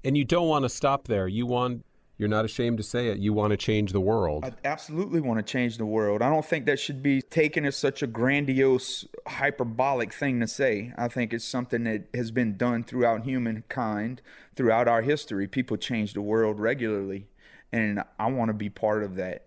[0.05, 1.29] And you don't want to stop there.
[1.29, 1.85] You want
[2.21, 3.17] You're not ashamed to say it.
[3.17, 4.45] You want to change the world.
[4.45, 6.21] I absolutely want to change the world.
[6.21, 10.93] I don't think that should be taken as such a grandiose, hyperbolic thing to say.
[10.99, 14.21] I think it's something that has been done throughout humankind,
[14.55, 15.49] throughout our history.
[15.49, 17.29] People change the world regularly,
[17.73, 19.47] and I want to be part of that.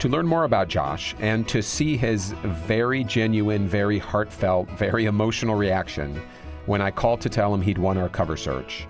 [0.00, 5.56] To learn more about Josh and to see his very genuine, very heartfelt, very emotional
[5.56, 6.20] reaction
[6.66, 8.86] when I called to tell him he'd won our cover search,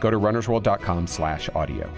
[0.00, 1.88] go to runnersworld.com slash audio.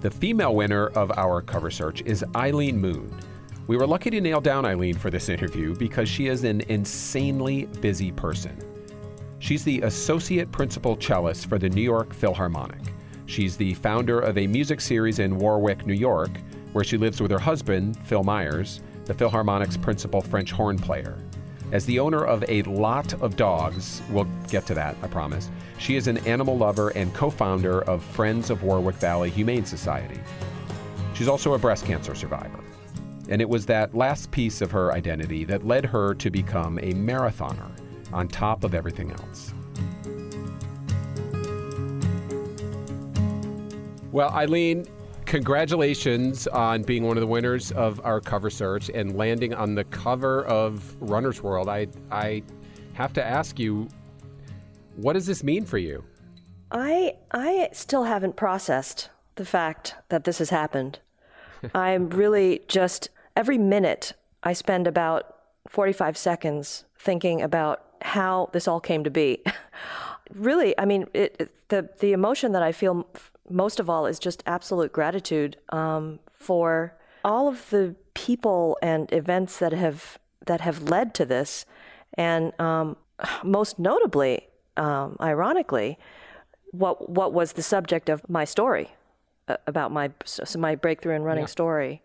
[0.00, 3.12] The female winner of our cover search is Eileen Moon.
[3.66, 7.66] We were lucky to nail down Eileen for this interview because she is an insanely
[7.80, 8.67] busy person.
[9.40, 12.80] She's the associate principal cellist for the New York Philharmonic.
[13.26, 16.30] She's the founder of a music series in Warwick, New York,
[16.72, 21.18] where she lives with her husband, Phil Myers, the Philharmonic's principal French horn player.
[21.70, 25.96] As the owner of a lot of dogs, we'll get to that, I promise, she
[25.96, 30.18] is an animal lover and co founder of Friends of Warwick Valley Humane Society.
[31.14, 32.60] She's also a breast cancer survivor.
[33.28, 36.94] And it was that last piece of her identity that led her to become a
[36.94, 37.70] marathoner
[38.12, 39.52] on top of everything else.
[44.10, 44.86] Well, Eileen,
[45.26, 49.84] congratulations on being one of the winners of our cover search and landing on the
[49.84, 51.68] cover of Runner's World.
[51.68, 52.42] I, I
[52.94, 53.86] have to ask you,
[54.96, 56.02] what does this mean for you?
[56.72, 60.98] I, I still haven't processed the fact that this has happened.
[61.74, 65.36] I'm really just, every minute I spend about
[65.68, 69.42] 45 seconds thinking about how this all came to be.
[70.34, 73.06] really, I mean, it, the the emotion that I feel
[73.50, 76.94] most of all is just absolute gratitude um, for
[77.24, 81.66] all of the people and events that have that have led to this,
[82.14, 82.96] and um,
[83.44, 85.98] most notably, um, ironically,
[86.72, 88.90] what what was the subject of my story
[89.48, 91.48] uh, about my so my breakthrough in running yeah.
[91.48, 92.02] story.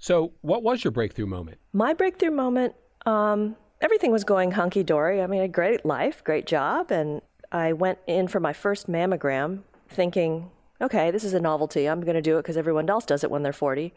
[0.00, 1.58] So, what was your breakthrough moment?
[1.72, 2.74] My breakthrough moment.
[3.04, 5.22] Um, everything was going hunky dory.
[5.22, 9.60] I mean, a great life, great job, and I went in for my first mammogram
[9.88, 10.50] thinking,
[10.80, 11.88] okay, this is a novelty.
[11.88, 13.92] I'm going to do it because everyone else does it when they're 40.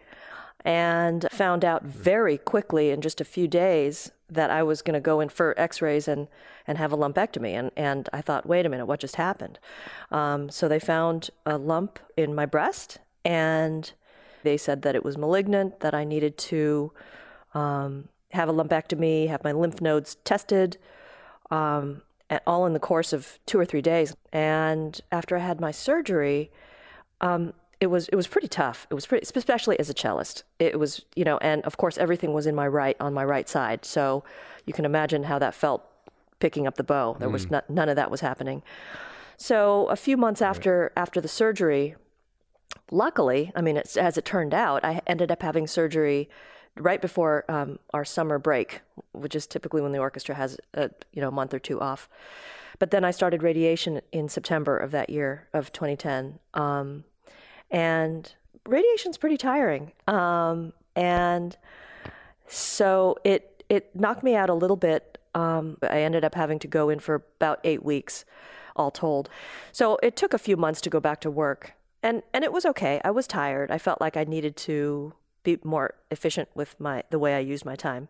[0.64, 5.00] And found out very quickly in just a few days that I was going to
[5.00, 6.28] go in for x rays and,
[6.68, 7.54] and have a lumpectomy.
[7.54, 9.58] And, and I thought, wait a minute, what just happened?
[10.12, 13.92] Um, so they found a lump in my breast, and
[14.44, 16.92] they said that it was malignant, that I needed to
[17.56, 20.78] um, have a lumpectomy, have my lymph nodes tested,
[21.50, 22.02] um,
[22.48, 24.16] all in the course of two or three days.
[24.32, 26.52] And after I had my surgery,
[27.20, 28.88] um, it was it was pretty tough.
[28.90, 30.44] It was pretty, especially as a cellist.
[30.60, 33.50] It was you know, and of course everything was in my right on my right
[33.50, 33.84] side.
[33.86, 34.24] So
[34.66, 35.86] you can imagine how that felt
[36.40, 37.16] picking up the bow.
[37.20, 37.34] There mm.
[37.34, 38.62] was not, none of that was happening.
[39.38, 41.96] So a few months after after the surgery,
[42.92, 46.30] luckily, I mean, as it turned out, I ended up having surgery
[46.78, 51.22] right before um, our summer break, which is typically when the orchestra has a you
[51.22, 52.10] know a month or two off.
[52.80, 57.04] But then I started radiation in September of that year of 2010, um,
[57.70, 58.34] and
[58.66, 59.92] radiation's pretty tiring.
[60.08, 61.58] Um, and
[62.48, 65.18] so it it knocked me out a little bit.
[65.34, 68.26] Um, I ended up having to go in for about eight weeks,
[68.76, 69.30] all told.
[69.72, 72.66] So it took a few months to go back to work, and and it was
[72.66, 73.00] okay.
[73.04, 73.72] I was tired.
[73.72, 75.14] I felt like I needed to
[75.44, 78.08] be more efficient with my the way I use my time.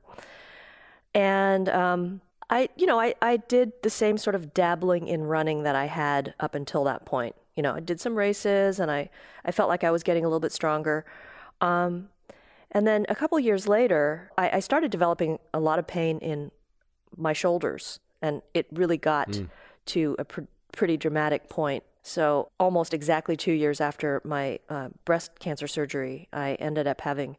[1.13, 5.63] And um, I, you know, I, I did the same sort of dabbling in running
[5.63, 7.36] that I had up until that point.
[7.55, 9.09] You know, I did some races and I,
[9.45, 11.05] I felt like I was getting a little bit stronger.
[11.61, 12.09] Um,
[12.71, 16.51] and then a couple years later, I, I, started developing a lot of pain in
[17.17, 19.49] my shoulders, and it really got mm.
[19.88, 25.37] to a pr- pretty dramatic point so, almost exactly two years after my uh, breast
[25.39, 27.37] cancer surgery, I ended up having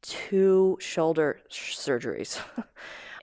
[0.00, 2.40] two shoulder sh- surgeries.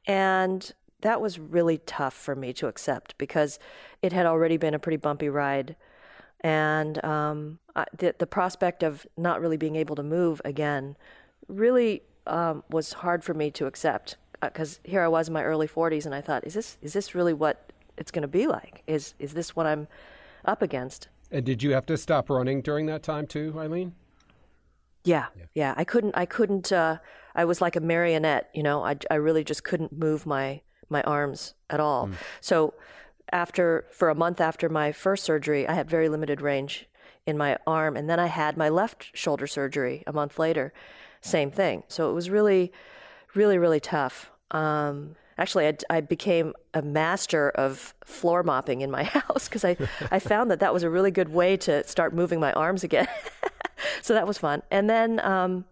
[0.06, 3.58] and that was really tough for me to accept because
[4.02, 5.76] it had already been a pretty bumpy ride.
[6.42, 10.98] And um, I, the, the prospect of not really being able to move again
[11.48, 15.44] really um, was hard for me to accept because uh, here I was in my
[15.44, 18.46] early 40s and I thought, is this, is this really what it's going to be
[18.46, 18.84] like?
[18.88, 19.88] Is, is this what I'm
[20.46, 21.10] up against.
[21.32, 23.94] And did you have to stop running during that time too, Eileen?
[25.04, 25.46] Yeah, yeah.
[25.54, 25.74] yeah.
[25.78, 26.16] I couldn't.
[26.18, 26.72] I couldn't.
[26.72, 26.98] Uh,
[27.36, 28.50] I was like a marionette.
[28.54, 32.08] You know, I, I really just couldn't move my my arms at all.
[32.08, 32.14] Mm.
[32.42, 32.74] So
[33.32, 36.90] after for a month after my first surgery, I had very limited range
[37.26, 37.96] in my arm.
[37.96, 40.74] And then I had my left shoulder surgery a month later.
[41.22, 41.84] Same thing.
[41.88, 42.72] So it was really,
[43.36, 44.32] really, really tough.
[44.52, 49.78] Um, actually, I, I, became a master of floor mopping in my house because I,
[50.12, 53.08] I found that that was a really good way to start moving my arms again.
[54.02, 54.62] so that was fun.
[54.70, 55.66] And then um,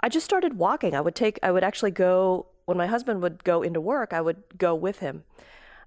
[0.00, 0.94] I just started walking.
[0.94, 4.20] I would take, I would actually go, when my husband would go into work, I
[4.20, 5.24] would go with him.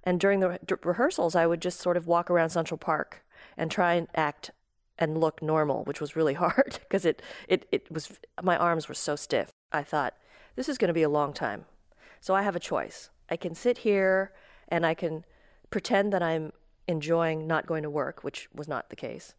[0.04, 3.24] And during the rehearsals, I would just sort of walk around Central Park
[3.56, 4.50] and try and act
[4.98, 8.94] and look normal, which was really hard because it, it, it was, my arms were
[8.94, 9.50] so stiff.
[9.72, 10.14] I thought,
[10.56, 11.64] this is going to be a long time.
[12.20, 13.10] So I have a choice.
[13.30, 14.32] I can sit here
[14.68, 15.24] and I can
[15.70, 16.52] pretend that I'm
[16.86, 19.34] enjoying not going to work, which was not the case.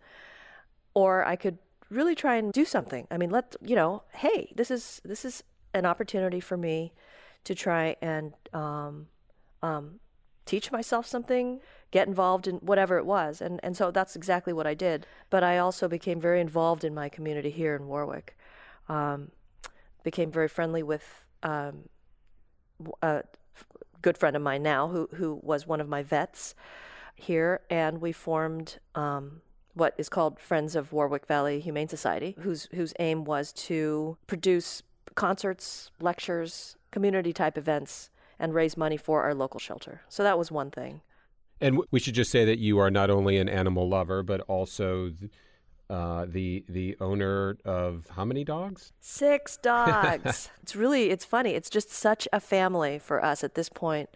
[0.94, 1.58] Or I could
[1.90, 3.08] really try and do something.
[3.12, 6.94] I mean, let you know, hey, this is this is an opportunity for me
[7.44, 9.08] to try and um,
[9.62, 10.00] um,
[10.46, 11.60] teach myself something,
[11.92, 13.42] get involved in whatever it was.
[13.42, 15.06] And, and so that's exactly what I did.
[15.30, 18.38] But I also became very involved in my community here in Warwick.
[18.88, 19.32] Um,
[20.04, 21.90] became very friendly with um,
[23.02, 23.24] a
[24.06, 26.54] good friend of mine now who, who was one of my vets
[27.16, 27.62] here.
[27.72, 29.42] And we formed um,
[29.74, 34.84] what is called Friends of Warwick Valley Humane Society, whose, whose aim was to produce
[35.16, 40.02] concerts, lectures, community type events and raise money for our local shelter.
[40.08, 41.02] So that was one thing.
[41.60, 45.14] And we should just say that you are not only an animal lover, but also
[45.90, 48.92] uh, the the owner of how many dogs?
[49.00, 50.50] Six dogs.
[50.62, 51.52] it's really it's funny.
[51.52, 54.10] It's just such a family for us at this point.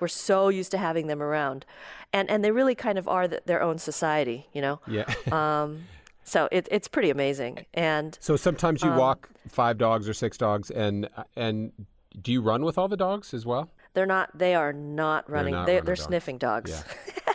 [0.00, 1.64] We're so used to having them around,
[2.12, 4.80] and and they really kind of are the, their own society, you know.
[4.86, 5.12] Yeah.
[5.32, 5.84] um,
[6.24, 7.66] so it, it's pretty amazing.
[7.74, 11.72] And so sometimes you um, walk five dogs or six dogs, and and
[12.20, 13.70] do you run with all the dogs as well?
[13.94, 14.36] They're not.
[14.36, 15.52] They are not running.
[15.52, 16.70] They're, not they, are sniffing dogs.
[16.70, 17.14] Yeah.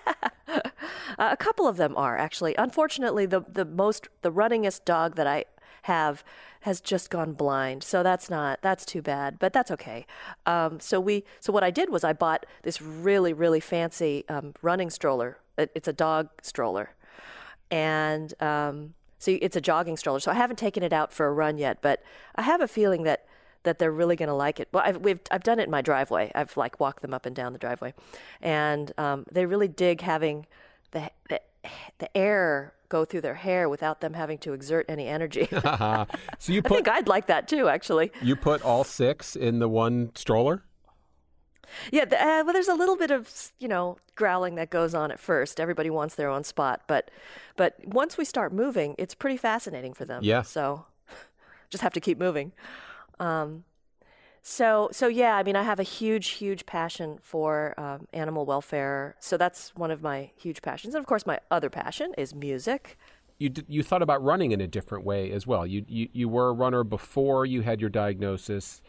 [1.20, 2.55] uh, a couple of them are actually.
[2.55, 5.45] Unfortunately, the the most the runningest dog that I
[5.84, 6.24] have
[6.61, 7.84] has just gone blind.
[7.84, 10.05] So that's not that's too bad, but that's okay.
[10.45, 14.53] Um, so we so what I did was I bought this really really fancy um,
[14.61, 15.38] running stroller.
[15.57, 16.91] It's a dog stroller,
[17.70, 20.22] and um, so it's a jogging stroller.
[20.22, 22.01] So I haven't taken it out for a run yet, but
[22.36, 23.26] I have a feeling that
[23.63, 24.70] that they're really going to like it.
[24.72, 26.32] Well, I've we've I've done it in my driveway.
[26.34, 27.93] I've like walked them up and down the driveway,
[28.41, 30.45] and um, they really dig having
[30.92, 31.42] the, the
[31.98, 35.48] the air go through their hair without them having to exert any energy.
[35.52, 36.08] so
[36.54, 38.12] you put, I think I'd like that too, actually.
[38.22, 40.64] You put all six in the one stroller.
[41.92, 45.12] Yeah, the, uh, well, there's a little bit of you know growling that goes on
[45.12, 45.60] at first.
[45.60, 47.12] Everybody wants their own spot, but
[47.58, 50.24] but once we start moving, it's pretty fascinating for them.
[50.24, 50.42] Yeah.
[50.42, 50.86] So
[51.70, 52.54] just have to keep moving.
[53.20, 53.66] Um,
[54.42, 59.16] so, so yeah, I mean, I have a huge, huge passion for um, animal welfare.
[59.20, 62.98] So that's one of my huge passions, and of course, my other passion is music.
[63.38, 65.66] You d- you thought about running in a different way as well.
[65.66, 68.82] You, you you were a runner before you had your diagnosis.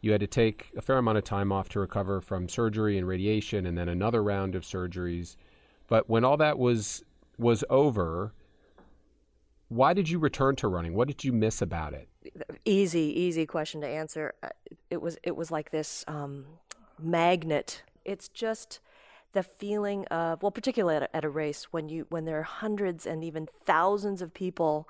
[0.00, 3.06] You had to take a fair amount of time off to recover from surgery and
[3.06, 5.36] radiation, and then another round of surgeries.
[5.88, 7.04] But when all that was
[7.38, 8.32] was over,
[9.68, 10.94] why did you return to running?
[10.94, 12.08] What did you miss about it?
[12.64, 14.34] Easy, easy question to answer.
[14.42, 14.48] Uh,
[14.90, 16.46] it was it was like this um,
[16.98, 17.82] magnet.
[18.04, 18.80] It's just
[19.32, 22.44] the feeling of well, particularly at a, at a race when you when there are
[22.44, 24.88] hundreds and even thousands of people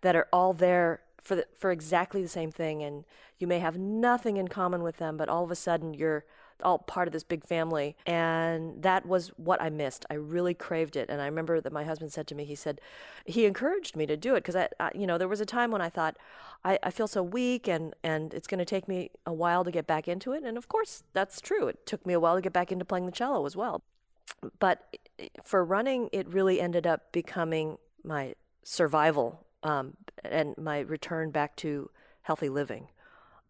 [0.00, 3.04] that are all there for the, for exactly the same thing, and
[3.38, 6.24] you may have nothing in common with them, but all of a sudden you're
[6.62, 7.96] all part of this big family.
[8.06, 10.06] And that was what I missed.
[10.10, 11.08] I really craved it.
[11.08, 12.80] And I remember that my husband said to me, he said,
[13.24, 15.70] he encouraged me to do it because I, I, you know, there was a time
[15.70, 16.16] when I thought,
[16.64, 19.70] I, I feel so weak and, and it's going to take me a while to
[19.70, 20.42] get back into it.
[20.44, 21.68] And of course, that's true.
[21.68, 23.82] It took me a while to get back into playing the cello as well.
[24.58, 24.96] But
[25.44, 31.90] for running, it really ended up becoming my survival um, and my return back to
[32.22, 32.88] healthy living.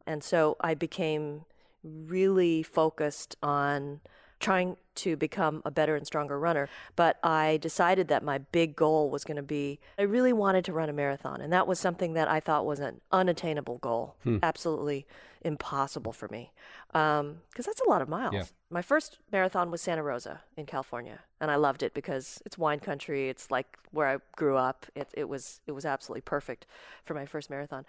[0.06, 1.44] And so I became
[1.86, 4.00] really focused on
[4.38, 6.68] trying to become a better and stronger runner.
[6.94, 10.72] But I decided that my big goal was going to be I really wanted to
[10.72, 11.40] run a marathon.
[11.40, 14.38] And that was something that I thought was an unattainable goal, hmm.
[14.42, 15.06] absolutely
[15.42, 16.52] impossible for me.
[16.88, 18.34] Because um, that's a lot of miles.
[18.34, 18.44] Yeah.
[18.70, 21.20] My first marathon was Santa Rosa in California.
[21.40, 23.28] And I loved it because it's wine country.
[23.28, 24.86] It's like where I grew up.
[24.94, 26.66] It, it was it was absolutely perfect
[27.04, 27.86] for my first marathon.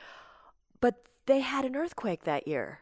[0.80, 0.96] But
[1.26, 2.80] they had an earthquake that year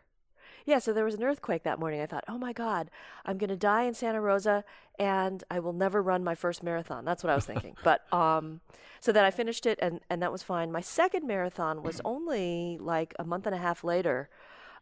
[0.65, 2.01] yeah, so there was an earthquake that morning.
[2.01, 2.89] I thought, oh my God,
[3.23, 4.63] I'm going to die in Santa Rosa
[4.97, 7.05] and I will never run my first marathon.
[7.05, 7.75] That's what I was thinking.
[7.83, 8.61] but um,
[8.99, 10.71] so then I finished it and, and that was fine.
[10.71, 14.29] My second marathon was only like a month and a half later.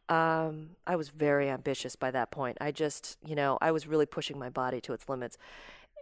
[0.09, 2.57] Um, I was very ambitious by that point.
[2.61, 5.38] I just, you know, I was really pushing my body to its limits.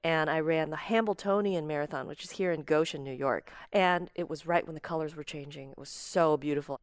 [0.04, 3.52] and I ran the Hambletonian Marathon, which is here in Goshen, New York.
[3.72, 5.72] And it was right when the colors were changing.
[5.72, 6.80] It was so beautiful.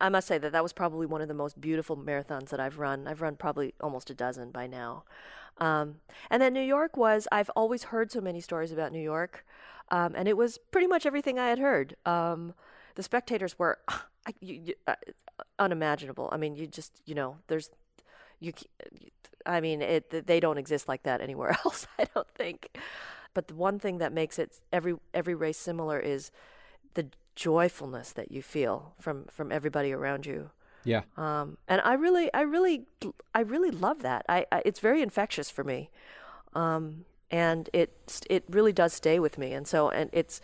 [0.00, 2.78] I must say that that was probably one of the most beautiful marathons that I've
[2.78, 3.06] run.
[3.06, 5.04] I've run probably almost a dozen by now.
[5.58, 5.96] Um,
[6.30, 9.44] and then New York was, I've always heard so many stories about New York,
[9.90, 11.96] um, and it was pretty much everything I had heard.
[12.06, 12.54] Um,
[12.94, 13.78] the spectators were
[14.40, 14.94] you, you, uh,
[15.58, 16.28] unimaginable.
[16.32, 17.70] I mean, you just, you know, there's,
[18.40, 18.52] you,
[19.46, 22.76] I mean, it, they don't exist like that anywhere else, I don't think.
[23.34, 26.32] But the one thing that makes it every every race similar is
[26.94, 27.06] the
[27.38, 30.50] joyfulness that you feel from from everybody around you.
[30.84, 31.02] Yeah.
[31.16, 32.86] Um, and I really, I really,
[33.34, 34.24] I really love that.
[34.28, 35.90] I, I it's very infectious for me,
[36.54, 37.92] um, and it
[38.28, 39.52] it really does stay with me.
[39.52, 40.40] And so, and it's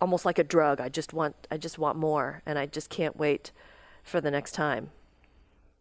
[0.00, 0.80] almost like a drug.
[0.80, 3.52] I just want, I just want more, and I just can't wait
[4.02, 4.90] for the next time.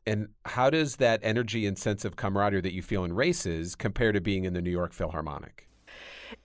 [0.05, 4.13] And how does that energy and sense of camaraderie that you feel in races compare
[4.13, 5.67] to being in the New York Philharmonic?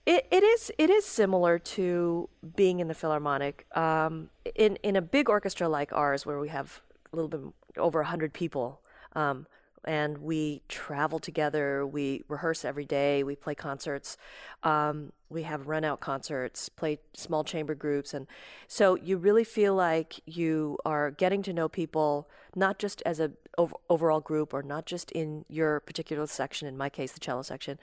[0.05, 3.65] It, it is it is similar to being in the Philharmonic.
[3.75, 6.81] Um, in in a big orchestra like ours, where we have
[7.11, 7.41] a little bit
[7.77, 8.81] over hundred people,
[9.13, 9.47] um,
[9.85, 11.85] and we travel together.
[11.85, 13.23] We rehearse every day.
[13.23, 14.17] We play concerts.
[14.63, 18.13] Um, we have run out concerts, play small chamber groups.
[18.13, 18.27] And
[18.67, 23.31] so you really feel like you are getting to know people, not just as a
[23.57, 27.43] ov- overall group or not just in your particular section, in my case, the cello
[27.43, 27.77] section,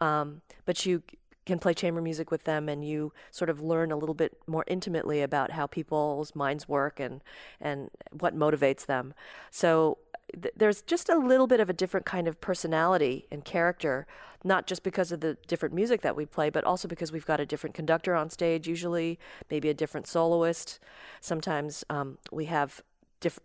[0.00, 1.02] um, but you
[1.48, 4.64] can play chamber music with them and you sort of learn a little bit more
[4.68, 7.22] intimately about how people's minds work and
[7.60, 9.14] and what motivates them.
[9.50, 9.98] So
[10.40, 14.06] th- there's just a little bit of a different kind of personality and character,
[14.44, 17.40] not just because of the different music that we play, but also because we've got
[17.40, 19.18] a different conductor on stage, usually,
[19.50, 20.78] maybe a different soloist.
[21.20, 22.82] Sometimes um, we have
[23.20, 23.40] diff-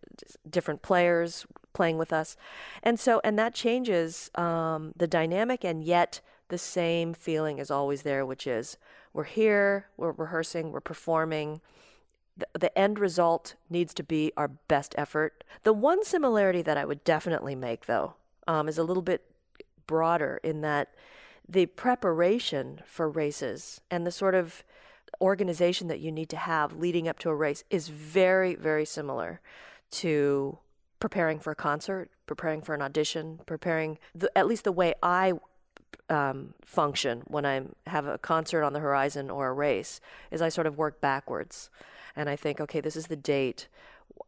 [0.49, 2.37] different players playing with us.
[2.83, 6.21] And so, and that changes um, the dynamic, and yet
[6.53, 8.77] the same feeling is always there, which is
[9.11, 11.61] we're here, we're rehearsing, we're performing
[12.37, 15.43] the, the end result needs to be our best effort.
[15.63, 18.13] The one similarity that I would definitely make, though,
[18.47, 19.23] um, is a little bit
[19.87, 20.93] broader in that
[21.49, 24.63] the preparation for races and the sort of
[25.19, 29.41] organization that you need to have leading up to a race is very, very similar
[29.89, 30.59] to
[30.99, 35.33] preparing for a concert, preparing for an audition, preparing the, at least the way I
[36.09, 40.49] um, function when I have a concert on the horizon or a race is I
[40.49, 41.69] sort of work backwards
[42.15, 43.67] and I think, okay, this is the date.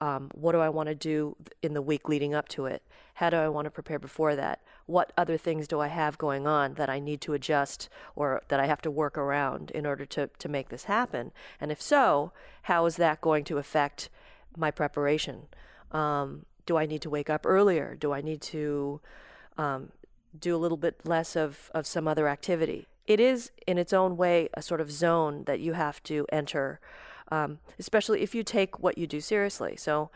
[0.01, 2.81] Um, what do I want to do in the week leading up to it?
[3.15, 4.61] How do I want to prepare before that?
[4.87, 8.59] What other things do I have going on that I need to adjust or that
[8.59, 11.31] I have to work around in order to, to make this happen?
[11.61, 12.31] And if so,
[12.63, 14.09] how is that going to affect
[14.57, 15.47] my preparation?
[15.91, 17.95] Um, do I need to wake up earlier?
[17.95, 18.99] Do I need to
[19.57, 19.91] um,
[20.39, 22.87] do a little bit less of, of some other activity?
[23.07, 26.79] It is, in its own way, a sort of zone that you have to enter
[27.31, 29.75] um, especially if you take what you do seriously.
[29.77, 30.09] So,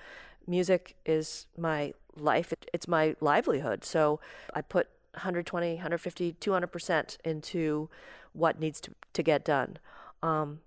[0.47, 3.83] music is my life, it, it's my livelihood.
[3.83, 4.19] So,
[4.53, 7.89] I put 120, 150, 200% into
[8.33, 9.77] what needs to, to get done.
[10.21, 10.59] Um,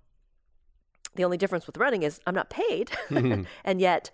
[1.15, 4.11] the only difference with running is I'm not paid, and yet,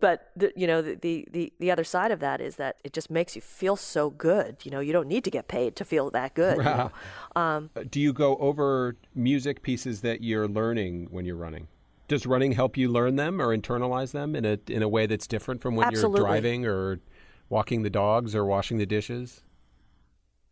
[0.00, 2.92] but the, you know the, the, the the other side of that is that it
[2.92, 4.58] just makes you feel so good.
[4.64, 6.58] You know, you don't need to get paid to feel that good.
[6.58, 6.90] You know?
[7.36, 11.68] um, Do you go over music pieces that you're learning when you're running?
[12.06, 15.26] Does running help you learn them or internalize them in a in a way that's
[15.26, 16.20] different from when Absolutely.
[16.20, 17.00] you're driving or
[17.48, 19.42] walking the dogs or washing the dishes?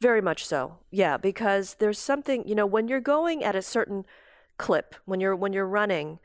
[0.01, 0.79] Very much so.
[0.91, 4.05] Yeah, because there's something, you know, when you're going at a certain
[4.59, 6.19] clip, when you're when you're running,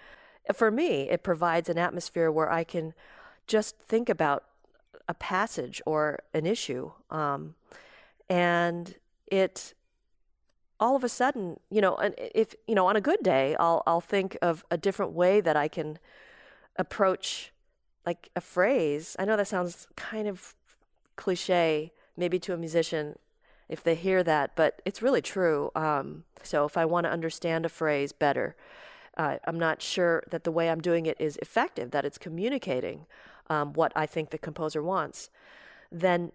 [0.53, 2.93] for me, it provides an atmosphere where I can
[3.47, 4.43] just think about
[5.07, 6.91] a passage or an issue.
[7.09, 7.55] Um,
[8.29, 8.95] and
[9.27, 9.73] it
[10.79, 14.01] all of a sudden, you know, if you know, on a good day, I'll I'll
[14.01, 15.99] think of a different way that I can
[16.75, 17.51] approach
[18.05, 19.15] like a phrase.
[19.19, 20.55] I know that sounds kind of
[21.15, 23.17] cliche, maybe to a musician
[23.69, 25.71] if they hear that, but it's really true.
[25.75, 28.55] Um, so if I want to understand a phrase better,
[29.18, 33.05] uh, I'm not sure that the way I'm doing it is effective, that it's communicating
[33.49, 35.30] um, what I think the composer wants,
[35.91, 36.32] then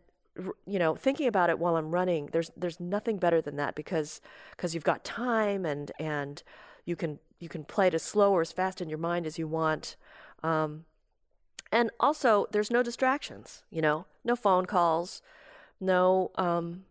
[0.67, 4.21] you know thinking about it while i'm running there's there's nothing better than that because
[4.51, 6.43] because you've got time and and
[6.87, 9.39] you can you can play it as slow or as fast in your mind as
[9.39, 9.97] you want.
[10.43, 10.87] Um,
[11.71, 14.07] and also there's no distractions you know?
[14.25, 15.21] No phone calls
[15.79, 16.85] no um,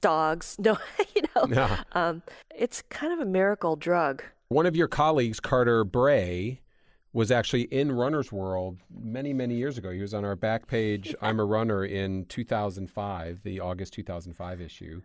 [0.00, 0.78] dogs no
[1.16, 1.44] you know?
[1.44, 1.76] No.
[1.92, 2.22] Um,
[2.54, 6.60] it's kind of a miracle drug one of your colleagues Carter Brey
[7.12, 9.90] was actually in Runner's World many, many years ago.
[9.90, 15.02] He was on our back page, I'm a Runner, in 2005, the August 2005 issue.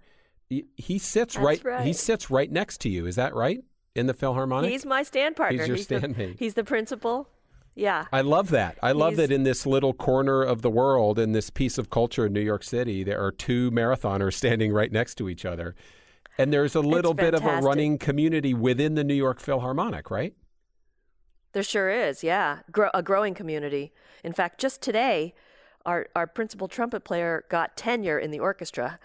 [0.50, 1.86] He, he sits right, right.
[1.86, 3.06] He sits right next to you.
[3.06, 3.64] Is that right?
[3.96, 4.72] In the Philharmonic.
[4.72, 5.66] He's my stand partner.
[5.66, 6.40] He's your the, standmate.
[6.40, 7.30] He's the principal.
[7.76, 8.06] Yeah.
[8.12, 8.78] I love that.
[8.84, 11.90] I love He's- that in this little corner of the world, in this piece of
[11.90, 15.76] culture in New York City, there are two marathoners standing right next to each other.
[16.38, 20.34] And there's a little bit of a running community within the New York Philharmonic, right?
[21.54, 22.60] There sure is, yeah.
[22.72, 23.94] Grow, a growing community.
[24.24, 25.36] In fact, just today,
[25.86, 29.00] our, our principal trumpet player got tenure in the orchestra,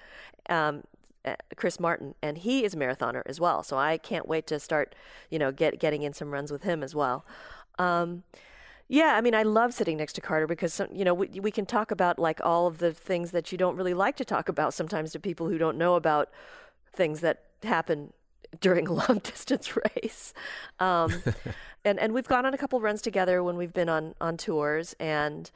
[0.48, 0.84] um,
[1.24, 3.62] uh, Chris Martin, and he is a marathoner as well.
[3.62, 4.94] So I can't wait to start,
[5.30, 7.26] you know, get getting in some runs with him as well.
[7.78, 8.22] Um,
[8.88, 11.66] yeah, I mean, I love sitting next to Carter because you know we we can
[11.66, 14.72] talk about like all of the things that you don't really like to talk about
[14.72, 16.30] sometimes to people who don't know about
[16.98, 18.12] things that happen
[18.60, 20.34] during a long distance race.
[20.78, 21.22] Um,
[21.84, 24.94] and and we've gone on a couple runs together when we've been on on tours.
[25.00, 25.50] And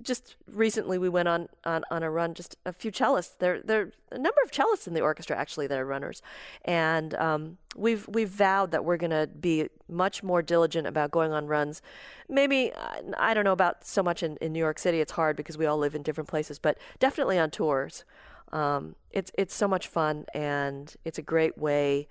[0.00, 3.36] just recently we went on, on, on a run just a few cellists.
[3.38, 6.22] There there are a number of cellists in the orchestra actually that are runners.
[6.64, 11.32] And um, we've we've vowed that we're going to be much more diligent about going
[11.32, 11.82] on runs.
[12.28, 12.72] Maybe
[13.18, 15.00] i don't know about so much in, in new york city.
[15.00, 18.04] It's hard because we all live in different places but definitely on tours
[18.52, 22.08] um, it's it's so much fun and it's a great way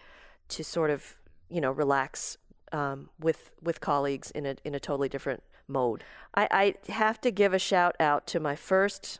[0.49, 1.17] to sort of
[1.49, 2.37] you know relax
[2.71, 6.03] um, with with colleagues in a in a totally different mode.
[6.35, 9.19] I, I have to give a shout out to my first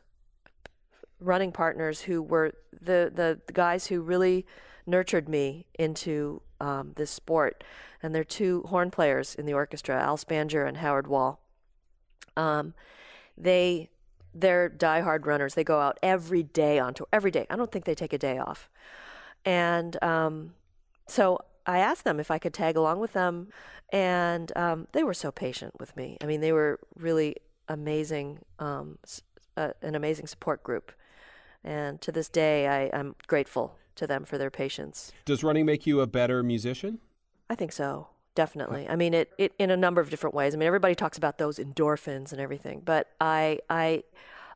[1.19, 4.45] running partners who were the the, the guys who really
[4.85, 7.63] nurtured me into um, this sport,
[8.01, 11.39] and they're two horn players in the orchestra, Al Spanjer and Howard Wall.
[12.35, 12.73] Um,
[13.37, 13.89] they
[14.33, 15.55] they're diehard runners.
[15.55, 17.07] They go out every day on tour.
[17.11, 17.45] Every day.
[17.49, 18.69] I don't think they take a day off.
[19.45, 20.53] And um,
[21.07, 23.49] so I asked them if I could tag along with them,
[23.91, 26.17] and um, they were so patient with me.
[26.21, 27.35] I mean, they were really
[27.67, 28.97] amazing, um,
[29.57, 30.91] uh, an amazing support group.
[31.63, 35.11] And to this day, I, I'm grateful to them for their patience.
[35.25, 36.99] Does running make you a better musician?
[37.49, 38.07] I think so.
[38.33, 38.87] Definitely.
[38.87, 40.53] I mean, it, it in a number of different ways.
[40.53, 44.03] I mean, everybody talks about those endorphins and everything, but I, I,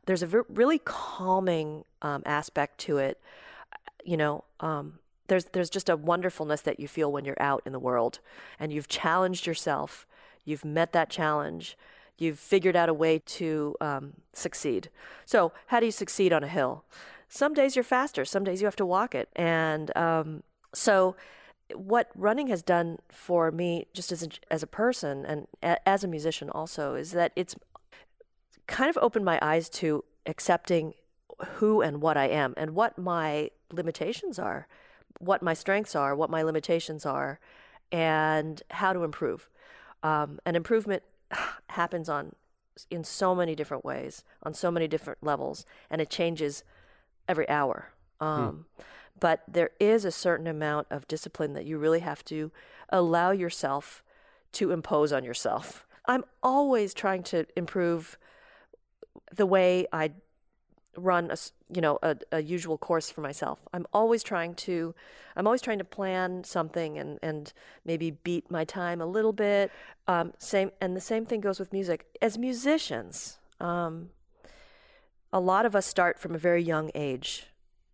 [0.06, 3.20] there's a really calming um, aspect to it.
[4.04, 7.72] You know, um, there's there's just a wonderfulness that you feel when you're out in
[7.72, 8.20] the world,
[8.58, 10.06] and you've challenged yourself.
[10.44, 11.76] You've met that challenge.
[12.18, 14.88] You've figured out a way to um, succeed.
[15.26, 16.84] So, how do you succeed on a hill?
[17.28, 18.24] Some days you're faster.
[18.24, 21.16] Some days you have to walk it, and um, so
[21.74, 26.04] what running has done for me just as a, as a person and a, as
[26.04, 27.56] a musician also is that it's
[28.66, 30.94] kind of opened my eyes to accepting
[31.54, 34.66] who and what I am and what my limitations are,
[35.18, 37.40] what my strengths are, what my limitations are,
[37.92, 39.48] and how to improve.
[40.02, 41.02] Um, and improvement
[41.70, 42.34] happens on
[42.90, 46.62] in so many different ways, on so many different levels, and it changes
[47.28, 47.92] every hour.
[48.20, 48.66] Um,
[49.18, 52.50] But there is a certain amount of discipline that you really have to
[52.90, 54.02] allow yourself
[54.52, 55.86] to impose on yourself.
[56.06, 58.18] I'm always trying to improve
[59.34, 60.12] the way I
[60.96, 61.36] run a
[61.72, 63.58] you know a, a usual course for myself.
[63.72, 64.94] I'm always trying to
[65.36, 67.52] I'm always trying to plan something and and
[67.84, 69.70] maybe beat my time a little bit.
[70.06, 72.06] Um, same and the same thing goes with music.
[72.22, 74.10] As musicians, um,
[75.32, 77.46] a lot of us start from a very young age,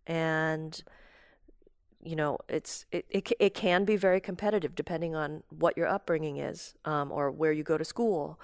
[0.07, 0.81] and
[2.03, 6.37] you know it's it, it, it can be very competitive depending on what your upbringing
[6.37, 8.39] is um, or where you go to school.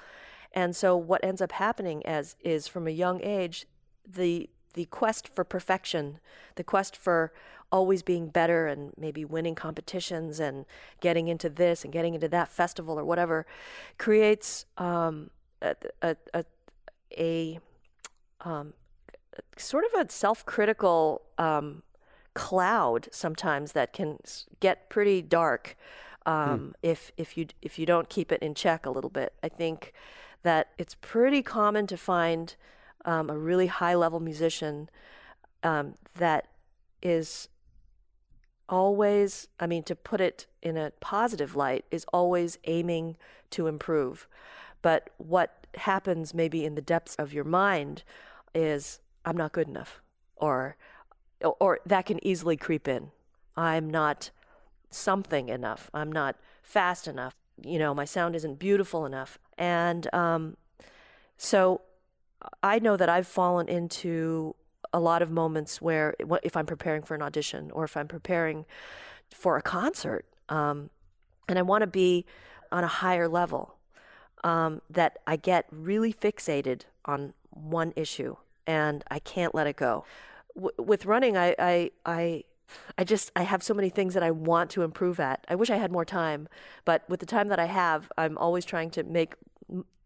[0.54, 3.66] And so what ends up happening as is from a young age
[4.08, 6.20] the the quest for perfection
[6.56, 7.32] the quest for
[7.72, 10.66] always being better and maybe winning competitions and
[11.02, 13.46] getting into this and getting into that festival or whatever
[13.98, 15.30] creates um,
[15.62, 16.46] a, a, a,
[17.18, 17.60] a
[18.42, 18.74] um,
[19.58, 21.84] sort of a self-critical um,
[22.34, 24.18] cloud sometimes that can
[24.60, 25.76] get pretty dark
[26.26, 29.34] um, if if you if you don't keep it in check a little bit.
[29.42, 29.94] I think
[30.44, 32.56] that it's pretty common to find
[33.06, 34.90] um, a really high-level musician
[35.64, 36.48] um, that
[37.02, 37.50] is
[38.70, 43.18] always, I mean, to put it in a positive light, is always aiming
[43.50, 44.28] to improve.
[44.82, 48.04] But what happens maybe in the depths of your mind
[48.54, 50.02] is, I'm not good enough,
[50.36, 50.78] or,
[51.44, 53.12] or that can easily creep in.
[53.56, 54.32] I'm not
[54.90, 55.90] something enough.
[55.94, 57.36] I'm not fast enough.
[57.64, 59.38] You know, my sound isn't beautiful enough.
[59.58, 60.58] And um,
[61.38, 61.82] so
[62.64, 64.56] I know that I've fallen into
[64.94, 68.66] a lot of moments where if I'm preparing for an audition or if I'm preparing
[69.30, 70.90] for a concert, um,
[71.48, 72.26] and I want to be
[72.72, 73.76] on a higher level,
[74.44, 80.06] um, that I get really fixated on one issue and I can't let it go.
[80.60, 82.44] W- with running, I, I, I
[83.00, 85.44] I just I have so many things that I want to improve at.
[85.50, 86.48] I wish I had more time,
[86.86, 89.34] but with the time that I have, I'm always trying to make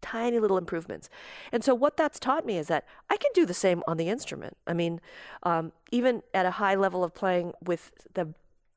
[0.00, 1.08] tiny little improvements.
[1.50, 4.08] And so what that's taught me is that I can do the same on the
[4.08, 4.56] instrument.
[4.66, 5.00] I mean,
[5.42, 8.34] um, even at a high level of playing with the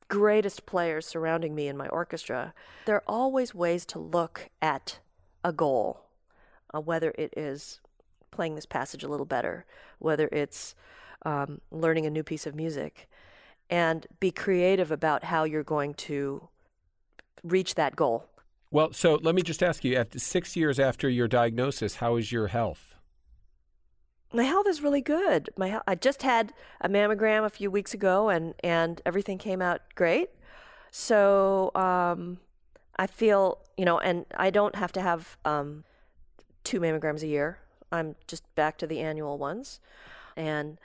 [0.08, 2.54] greatest players surrounding me in my orchestra,
[2.86, 5.00] there are always ways to look at
[5.44, 6.06] a goal,
[6.74, 7.82] uh, whether it is
[8.32, 9.66] playing this passage a little better,
[10.00, 10.76] whether it's
[11.26, 13.08] um, learning a new piece of music,
[13.70, 16.48] and be creative about how you're going to
[17.44, 18.26] reach that goal.
[18.72, 22.32] Well, so let me just ask you: after six years after your diagnosis, how is
[22.32, 22.96] your health?
[24.34, 25.50] My health is really good.
[25.58, 29.82] My I just had a mammogram a few weeks ago, and and everything came out
[29.96, 30.30] great.
[30.92, 32.40] So um,
[32.98, 35.84] I feel you know, and I don't have to have um,
[36.64, 37.60] two mammograms a year.
[37.92, 39.80] I'm just back to the annual ones,
[40.36, 40.78] and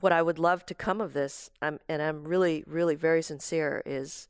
[0.00, 3.82] what I would love to come of this, I'm, and I'm really, really very sincere,
[3.84, 4.28] is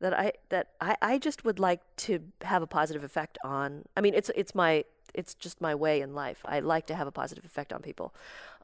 [0.00, 3.84] that I that I, I just would like to have a positive effect on.
[3.96, 4.84] I mean, it's it's my
[5.14, 6.40] it's just my way in life.
[6.44, 8.14] I like to have a positive effect on people,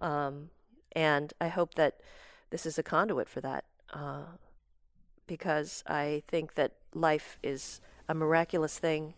[0.01, 0.51] um,
[0.93, 2.01] and I hope that
[2.51, 3.65] this is a conduit for that.
[3.93, 4.23] Uh,
[5.27, 9.15] because I think that life is a miraculous thing,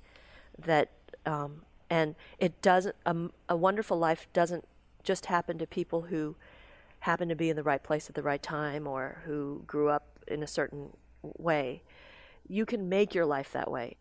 [0.59, 0.91] that
[1.25, 4.67] um, and it doesn't um, a wonderful life doesn't
[5.03, 6.37] just happen to people who
[7.03, 10.21] happen to be in the right place at the right time or who grew up
[10.29, 11.83] in a certain way.
[12.49, 13.97] You can make your life that way.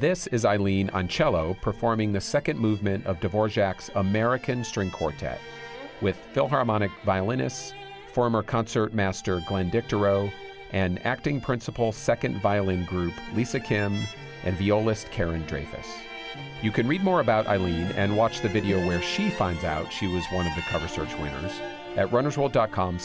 [0.00, 5.38] This is Eileen on cello performing the second movement of Dvorak's American String Quartet
[6.00, 7.74] with Philharmonic violinist,
[8.12, 10.32] former concert master Glenn Dicterow,
[10.72, 13.96] and acting principal second violin group Lisa Kim
[14.42, 15.86] and violist Karen Dreyfus.
[16.60, 20.08] You can read more about Eileen and watch the video where she finds out she
[20.08, 21.52] was one of the cover search winners
[21.96, 22.98] at runnersworld.com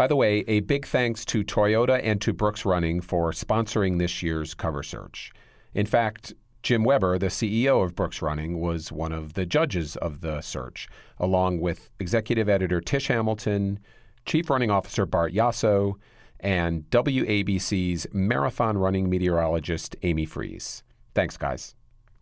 [0.00, 4.22] By the way, a big thanks to Toyota and to Brooks Running for sponsoring this
[4.22, 5.30] year's cover search.
[5.74, 6.32] In fact,
[6.62, 10.88] Jim Weber, the CEO of Brooks Running, was one of the judges of the search,
[11.18, 13.78] along with executive editor Tish Hamilton,
[14.24, 15.96] chief running officer Bart Yasso,
[16.40, 20.82] and WABC's marathon running meteorologist Amy Freeze.
[21.14, 21.74] Thanks, guys.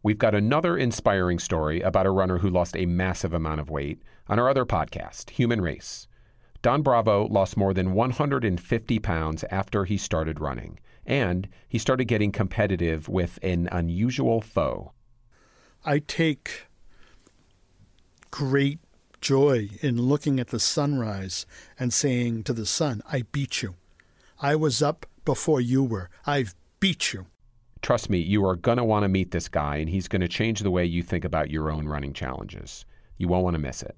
[0.03, 4.03] We've got another inspiring story about a runner who lost a massive amount of weight
[4.27, 6.08] on our other podcast, Human Race.
[6.61, 12.33] Don Bravo lost more than 150 pounds after he started running, and he started getting
[12.33, 14.93] competitive with an unusual foe.
[15.85, 16.67] I take
[18.31, 18.81] great
[19.21, 21.47] joy in looking at the sunrise
[21.79, 23.77] and saying to the sun, I beat you.
[24.41, 26.11] I was up before you were.
[26.27, 27.27] I've beat you.
[27.83, 30.29] Trust me, you are going to want to meet this guy, and he's going to
[30.29, 32.85] change the way you think about your own running challenges.
[33.17, 33.97] You won't want to miss it.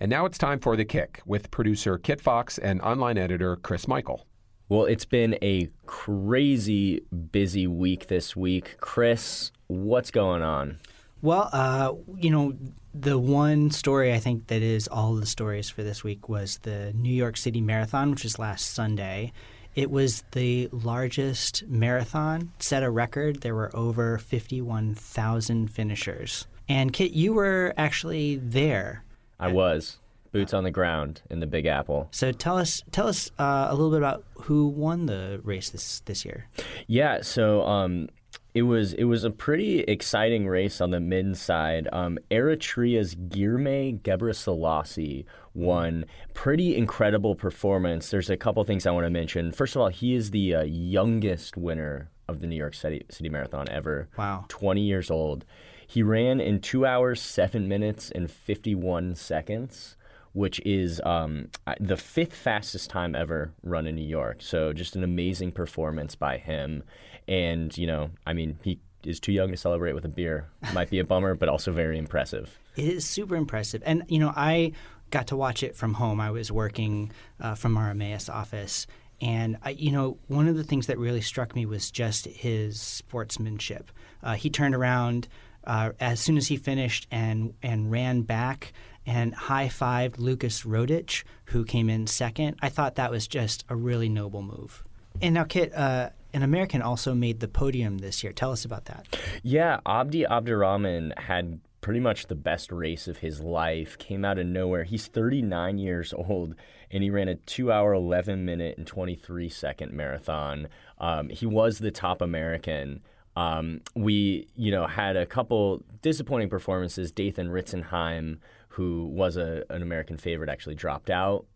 [0.00, 3.88] And now it's time for The Kick with producer Kit Fox and online editor Chris
[3.88, 4.26] Michael.
[4.68, 7.00] Well, it's been a crazy
[7.32, 8.76] busy week this week.
[8.80, 10.78] Chris, what's going on?
[11.20, 12.56] Well, uh, you know,
[12.94, 16.92] the one story I think that is all the stories for this week was the
[16.92, 19.32] New York City Marathon, which was last Sunday.
[19.74, 23.40] It was the largest marathon, set a record.
[23.40, 26.46] There were over 51,000 finishers.
[26.68, 29.02] And Kit, you were actually there.
[29.38, 29.98] I was
[30.32, 32.08] boots on the ground in the Big Apple.
[32.10, 36.00] So tell us, tell us uh, a little bit about who won the race this
[36.00, 36.48] this year.
[36.86, 38.08] Yeah, so um,
[38.54, 41.88] it was it was a pretty exciting race on the men's side.
[41.92, 45.24] Um, Eritrea's Ghirmay Ghebreslassie
[45.54, 46.04] won.
[46.34, 48.10] Pretty incredible performance.
[48.10, 49.52] There's a couple things I want to mention.
[49.52, 53.28] First of all, he is the uh, youngest winner of the New York City, City
[53.28, 54.08] Marathon ever.
[54.16, 54.44] Wow.
[54.48, 55.44] 20 years old.
[55.90, 59.96] He ran in two hours, seven minutes, and 51 seconds,
[60.34, 61.48] which is um,
[61.80, 64.42] the fifth fastest time ever run in New York.
[64.42, 66.82] So just an amazing performance by him.
[67.26, 70.50] And, you know, I mean, he is too young to celebrate with a beer.
[70.74, 72.58] Might be a bummer, but also very impressive.
[72.76, 73.82] It is super impressive.
[73.86, 74.72] And, you know, I
[75.10, 76.20] got to watch it from home.
[76.20, 78.86] I was working uh, from our Emmaus office.
[79.22, 82.78] And, I, you know, one of the things that really struck me was just his
[82.78, 83.90] sportsmanship.
[84.22, 85.28] Uh, he turned around
[85.68, 88.72] uh, as soon as he finished and, and ran back
[89.06, 92.56] and high fived Lucas Rotich, who came in second.
[92.60, 94.84] I thought that was just a really noble move.
[95.22, 98.32] And now, Kit, uh, an American also made the podium this year.
[98.32, 99.18] Tell us about that.
[99.42, 103.96] Yeah, Abdi Abdirahman had pretty much the best race of his life.
[103.98, 104.84] Came out of nowhere.
[104.84, 106.54] He's 39 years old,
[106.90, 110.68] and he ran a two-hour, 11 minute, and 23 second marathon.
[110.98, 113.00] Um, he was the top American.
[113.38, 117.12] Um, we, you know, had a couple disappointing performances.
[117.12, 118.38] Dathan Ritzenheim,
[118.70, 121.46] who was a, an American favorite, actually dropped out.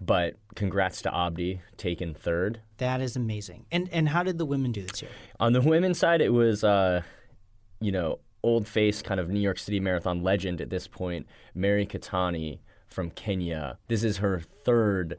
[0.00, 2.62] But congrats to Abdi, taken third.
[2.78, 3.66] That is amazing.
[3.70, 5.10] And and how did the women do this year?
[5.38, 7.02] On the women's side, it was, uh,
[7.80, 11.86] you know, old face kind of New York City Marathon legend at this point, Mary
[11.86, 13.78] Keitany from Kenya.
[13.88, 15.18] This is her third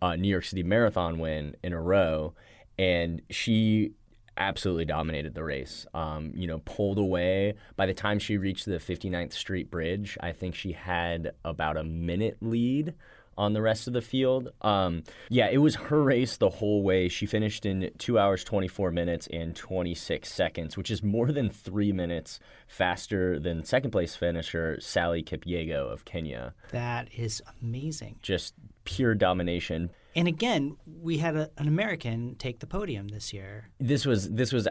[0.00, 2.34] uh, New York City Marathon win in a row,
[2.78, 3.92] and she
[4.40, 5.86] absolutely dominated the race.
[5.94, 7.54] Um, you know, pulled away.
[7.76, 11.84] By the time she reached the 59th Street Bridge, I think she had about a
[11.84, 12.94] minute lead
[13.38, 14.50] on the rest of the field.
[14.60, 17.08] Um, yeah, it was her race the whole way.
[17.08, 21.92] She finished in two hours, 24 minutes, and 26 seconds, which is more than three
[21.92, 26.54] minutes faster than second place finisher Sally Kipyego of Kenya.
[26.72, 28.16] That is amazing.
[28.20, 29.90] Just pure domination.
[30.14, 33.70] And again, we had a, an American take the podium this year.
[33.78, 34.66] This was this was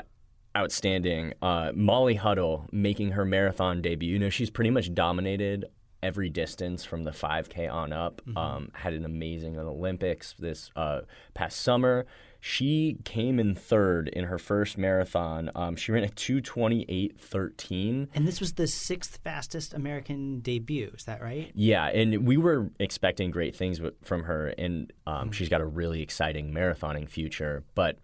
[0.58, 1.34] outstanding.
[1.42, 4.14] Uh, Molly Huddle making her marathon debut.
[4.14, 5.66] You know, she's pretty much dominated
[6.02, 8.22] every distance from the 5K on up.
[8.26, 8.38] Mm-hmm.
[8.38, 11.02] Um, had an amazing Olympics this uh,
[11.34, 12.06] past summer.
[12.42, 15.52] She came in third in her first marathon.
[15.56, 18.08] Um, she ran a 228.13.
[18.14, 20.92] And this was the sixth fastest American debut.
[20.96, 21.52] Is that right?
[21.54, 25.32] Yeah, and we were expecting great things from her, and um, mm-hmm.
[25.32, 27.66] she's got a really exciting marathoning future.
[27.76, 27.98] But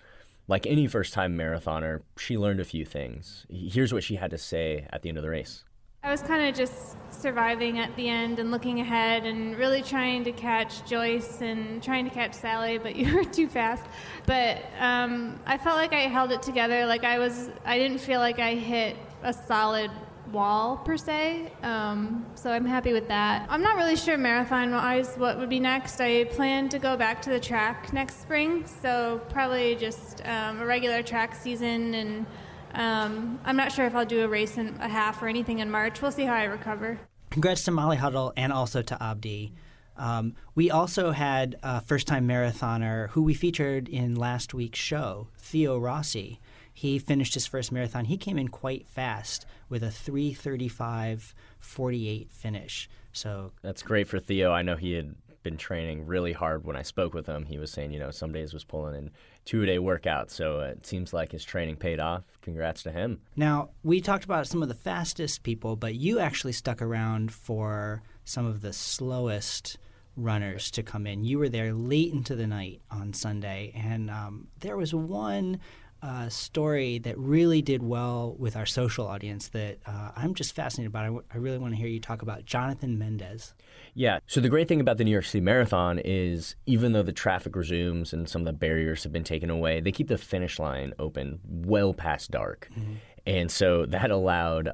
[0.48, 3.46] like any first time marathoner, she learned a few things.
[3.50, 5.64] Here's what she had to say at the end of the race.
[6.06, 10.24] I was kind of just surviving at the end and looking ahead and really trying
[10.26, 13.84] to catch Joyce and trying to catch Sally, but you were too fast.
[14.28, 16.86] But um, I felt like I held it together.
[16.86, 19.90] Like I was, I didn't feel like I hit a solid
[20.32, 21.52] wall per se.
[21.64, 23.48] Um, so I'm happy with that.
[23.50, 26.00] I'm not really sure marathon wise what would be next.
[26.00, 30.66] I plan to go back to the track next spring, so probably just um, a
[30.68, 32.28] regular track season and
[32.76, 35.72] um, I'm not sure if I'll do a race and a half or anything in
[35.72, 36.02] March.
[36.02, 37.00] We'll see how I recover.
[37.30, 39.54] Congrats to Molly Huddle and also to Abdi.
[39.98, 45.30] Um, we also had a first time marathoner who we featured in last week's show,
[45.38, 46.42] Theo Rossi.
[46.74, 48.04] He finished his first marathon.
[48.06, 52.90] He came in quite fast with a 335.48 finish.
[53.14, 54.52] So that's great for Theo.
[54.52, 55.16] I know he had
[55.46, 57.46] been training really hard when I spoke with him.
[57.46, 59.12] He was saying, you know, some days was pulling in
[59.46, 60.32] two day workouts.
[60.32, 62.24] So it seems like his training paid off.
[62.42, 63.22] Congrats to him.
[63.36, 68.02] Now, we talked about some of the fastest people, but you actually stuck around for
[68.26, 69.78] some of the slowest
[70.18, 71.24] runners to come in.
[71.24, 75.60] You were there late into the night on Sunday, and um, there was one
[76.02, 80.92] uh, story that really did well with our social audience that uh, I'm just fascinated
[80.92, 81.04] about.
[81.04, 83.54] I, w- I really want to hear you talk about Jonathan Mendes.
[83.96, 84.20] Yeah.
[84.28, 87.56] So the great thing about the New York City Marathon is even though the traffic
[87.56, 90.94] resumes and some of the barriers have been taken away, they keep the finish line
[91.00, 92.70] open well past dark.
[92.78, 92.94] Mm-hmm.
[93.28, 94.70] And so that allowed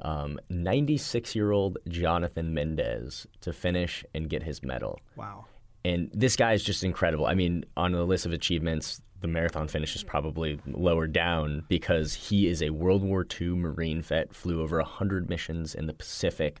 [0.50, 5.00] 96 um, year old Jonathan Mendes to finish and get his medal.
[5.16, 5.46] Wow.
[5.84, 7.26] And this guy is just incredible.
[7.26, 12.12] I mean, on the list of achievements, the marathon finish is probably lower down because
[12.12, 16.60] he is a World War II Marine vet, flew over 100 missions in the Pacific,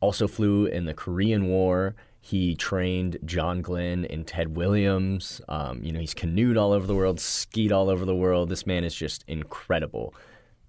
[0.00, 1.94] also flew in the Korean War.
[2.20, 5.40] He trained John Glenn and Ted Williams.
[5.48, 8.48] Um, you know, he's canoed all over the world, skied all over the world.
[8.48, 10.14] This man is just incredible.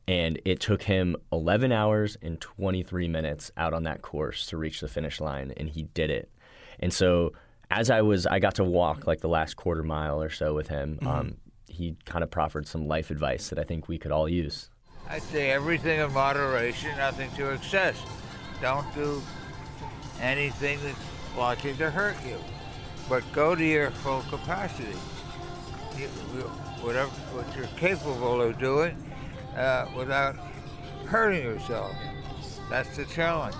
[0.08, 4.80] And it took him 11 hours and 23 minutes out on that course to reach
[4.80, 6.32] the finish line, and he did it.
[6.80, 7.34] And so
[7.70, 10.68] as I was, I got to walk like the last quarter mile or so with
[10.68, 10.99] him.
[11.02, 11.08] Mm-hmm.
[11.08, 11.38] Um,
[11.68, 14.70] he kind of proffered some life advice that I think we could all use.
[15.10, 18.02] I'd say everything in moderation, nothing to excess.
[18.61, 19.21] Don't do
[20.19, 22.38] anything that's likely to hurt you,
[23.07, 24.95] but go to your full capacity.
[25.97, 26.07] You,
[26.81, 28.95] whatever what you're capable of doing
[29.55, 30.35] uh, without
[31.05, 31.95] hurting yourself.
[32.69, 33.55] That's the challenge.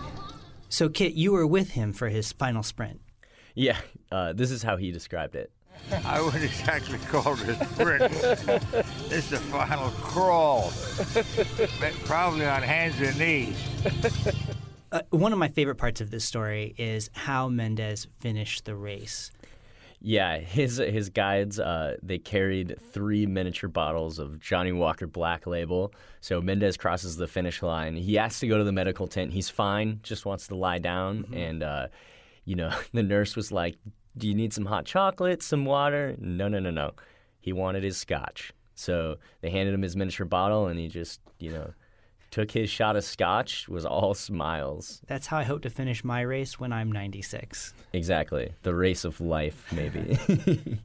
[0.70, 3.00] So, Kit, you were with him for his final sprint.
[3.56, 3.78] Yeah,
[4.12, 5.52] uh, this is how he described it.
[6.06, 8.04] I wouldn't exactly call it a sprint.
[9.12, 10.72] it's the final crawl,
[12.06, 13.58] probably on hands and knees.
[14.92, 19.32] Uh, one of my favorite parts of this story is how Mendes finished the race.
[20.00, 25.92] Yeah, his his guides uh, they carried three miniature bottles of Johnnie Walker Black Label.
[26.22, 27.96] So Mendes crosses the finish line.
[27.96, 29.34] He asks to go to the medical tent.
[29.34, 31.34] He's fine, just wants to lie down, mm-hmm.
[31.34, 31.88] and uh,
[32.46, 33.76] you know, the nurse was like,
[34.18, 36.16] Do you need some hot chocolate, some water?
[36.20, 36.94] No, no, no, no.
[37.40, 38.52] He wanted his scotch.
[38.74, 41.74] So they handed him his miniature bottle and he just, you know,
[42.32, 45.02] took his shot of scotch, was all smiles.
[45.08, 47.74] That's how I hope to finish my race when I'm 96.
[47.94, 48.54] Exactly.
[48.64, 50.18] The race of life, maybe.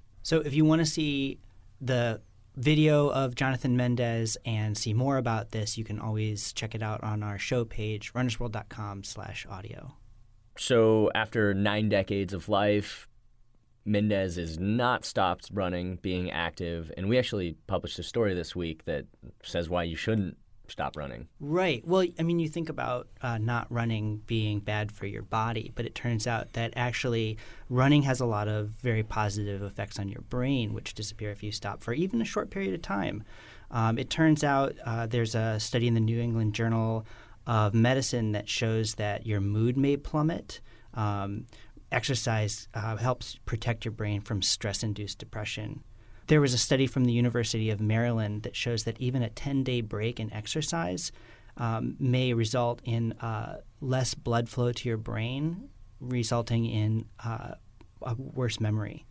[0.23, 1.39] so if you want to see
[1.81, 2.21] the
[2.57, 7.03] video of Jonathan Mendes and see more about this, you can always check it out
[7.03, 9.93] on our show page, runnersworld.com slash audio.
[10.59, 13.09] So after nine decades of life,
[13.85, 18.85] Mendes is not stopped running, being active, and we actually published a story this week
[18.85, 19.07] that
[19.43, 20.37] says why you shouldn't
[20.69, 21.29] stop running.
[21.41, 21.87] Right.
[21.87, 25.85] Well, I mean, you think about uh, not running being bad for your body, but
[25.85, 30.23] it turns out that actually running has a lot of very positive effects on your
[30.23, 33.25] brain, which disappear if you stop for even a short period of time.
[33.71, 37.07] Um, it turns out uh, there's a study in the New England Journal
[37.47, 40.61] of medicine that shows that your mood may plummet.
[40.95, 41.47] Um,
[41.91, 45.83] exercise uh, helps protect your brain from stress induced depression.
[46.27, 49.65] There was a study from the University of Maryland that shows that even a 10
[49.65, 51.13] day break in exercise
[51.57, 55.69] um, may result in uh, less blood flow to your brain,
[56.01, 57.55] resulting in uh,
[58.03, 59.07] a worse memory.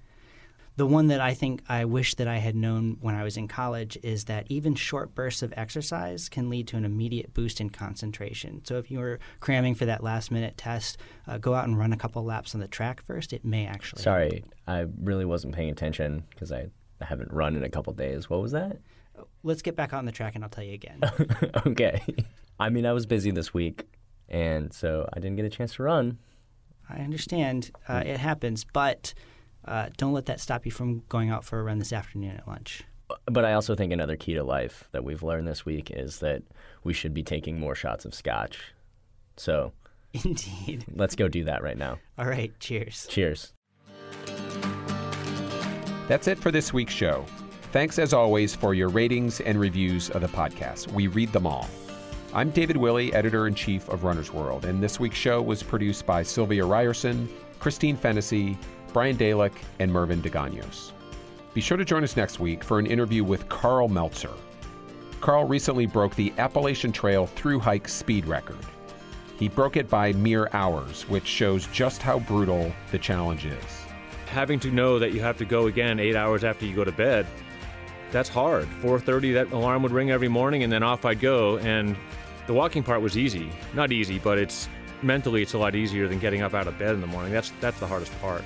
[0.78, 3.48] The one that I think I wish that I had known when I was in
[3.50, 7.70] college is that even short bursts of exercise can lead to an immediate boost in
[7.70, 8.64] concentration.
[8.64, 10.98] So if you're cramming for that last minute test,
[11.28, 13.34] uh, go out and run a couple laps on the track first.
[13.34, 14.02] It may actually.
[14.02, 14.54] Sorry, help.
[14.66, 16.68] I really wasn't paying attention because I
[17.04, 18.30] haven't run in a couple days.
[18.30, 18.78] What was that?
[19.44, 21.02] Let's get back on the track and I'll tell you again.
[21.68, 22.02] okay.
[22.60, 23.88] I mean, I was busy this week,
[24.30, 26.20] and so I didn't get a chance to run.
[26.90, 27.72] I understand.
[27.88, 29.14] Uh, it happens, but
[29.66, 32.48] uh, don't let that stop you from going out for a run this afternoon at
[32.48, 32.84] lunch.
[33.26, 36.44] But I also think another key to life that we've learned this week is that
[36.84, 38.74] we should be taking more shots of scotch.
[39.38, 39.74] So,
[40.14, 40.86] indeed.
[40.94, 42.00] Let's go do that right now.
[42.18, 42.58] All right.
[42.60, 43.08] Cheers.
[43.10, 43.54] Cheers.
[46.12, 47.26] That's it for this week's show.
[47.72, 50.92] Thanks as always for your ratings and reviews of the podcast.
[50.92, 51.70] We read them all.
[52.34, 56.06] I'm David Willey, editor in chief of Runner's World, and this week's show was produced
[56.06, 57.30] by Sylvia Ryerson,
[57.60, 58.58] Christine Fennessy,
[58.92, 60.92] Brian Dalek, and Mervyn DeGanos.
[61.54, 64.34] Be sure to join us next week for an interview with Karl Meltzer.
[65.22, 68.60] Karl recently broke the Appalachian Trail through hike speed record.
[69.40, 73.81] He broke it by mere hours, which shows just how brutal the challenge is.
[74.32, 76.92] Having to know that you have to go again eight hours after you go to
[76.92, 77.28] bed,
[78.12, 78.68] that's hard.
[78.82, 81.58] 4:30, that alarm would ring every morning, and then off I'd go.
[81.58, 81.98] And
[82.48, 84.70] the walking part was easy, not easy, but it's
[85.02, 87.34] mentally it's a lot easier than getting up out of bed in the morning.
[87.34, 88.44] That's that's the hardest part.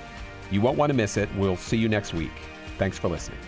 [0.50, 1.28] You won't want to miss it.
[1.36, 2.32] We'll see you next week.
[2.78, 3.38] Thanks for listening.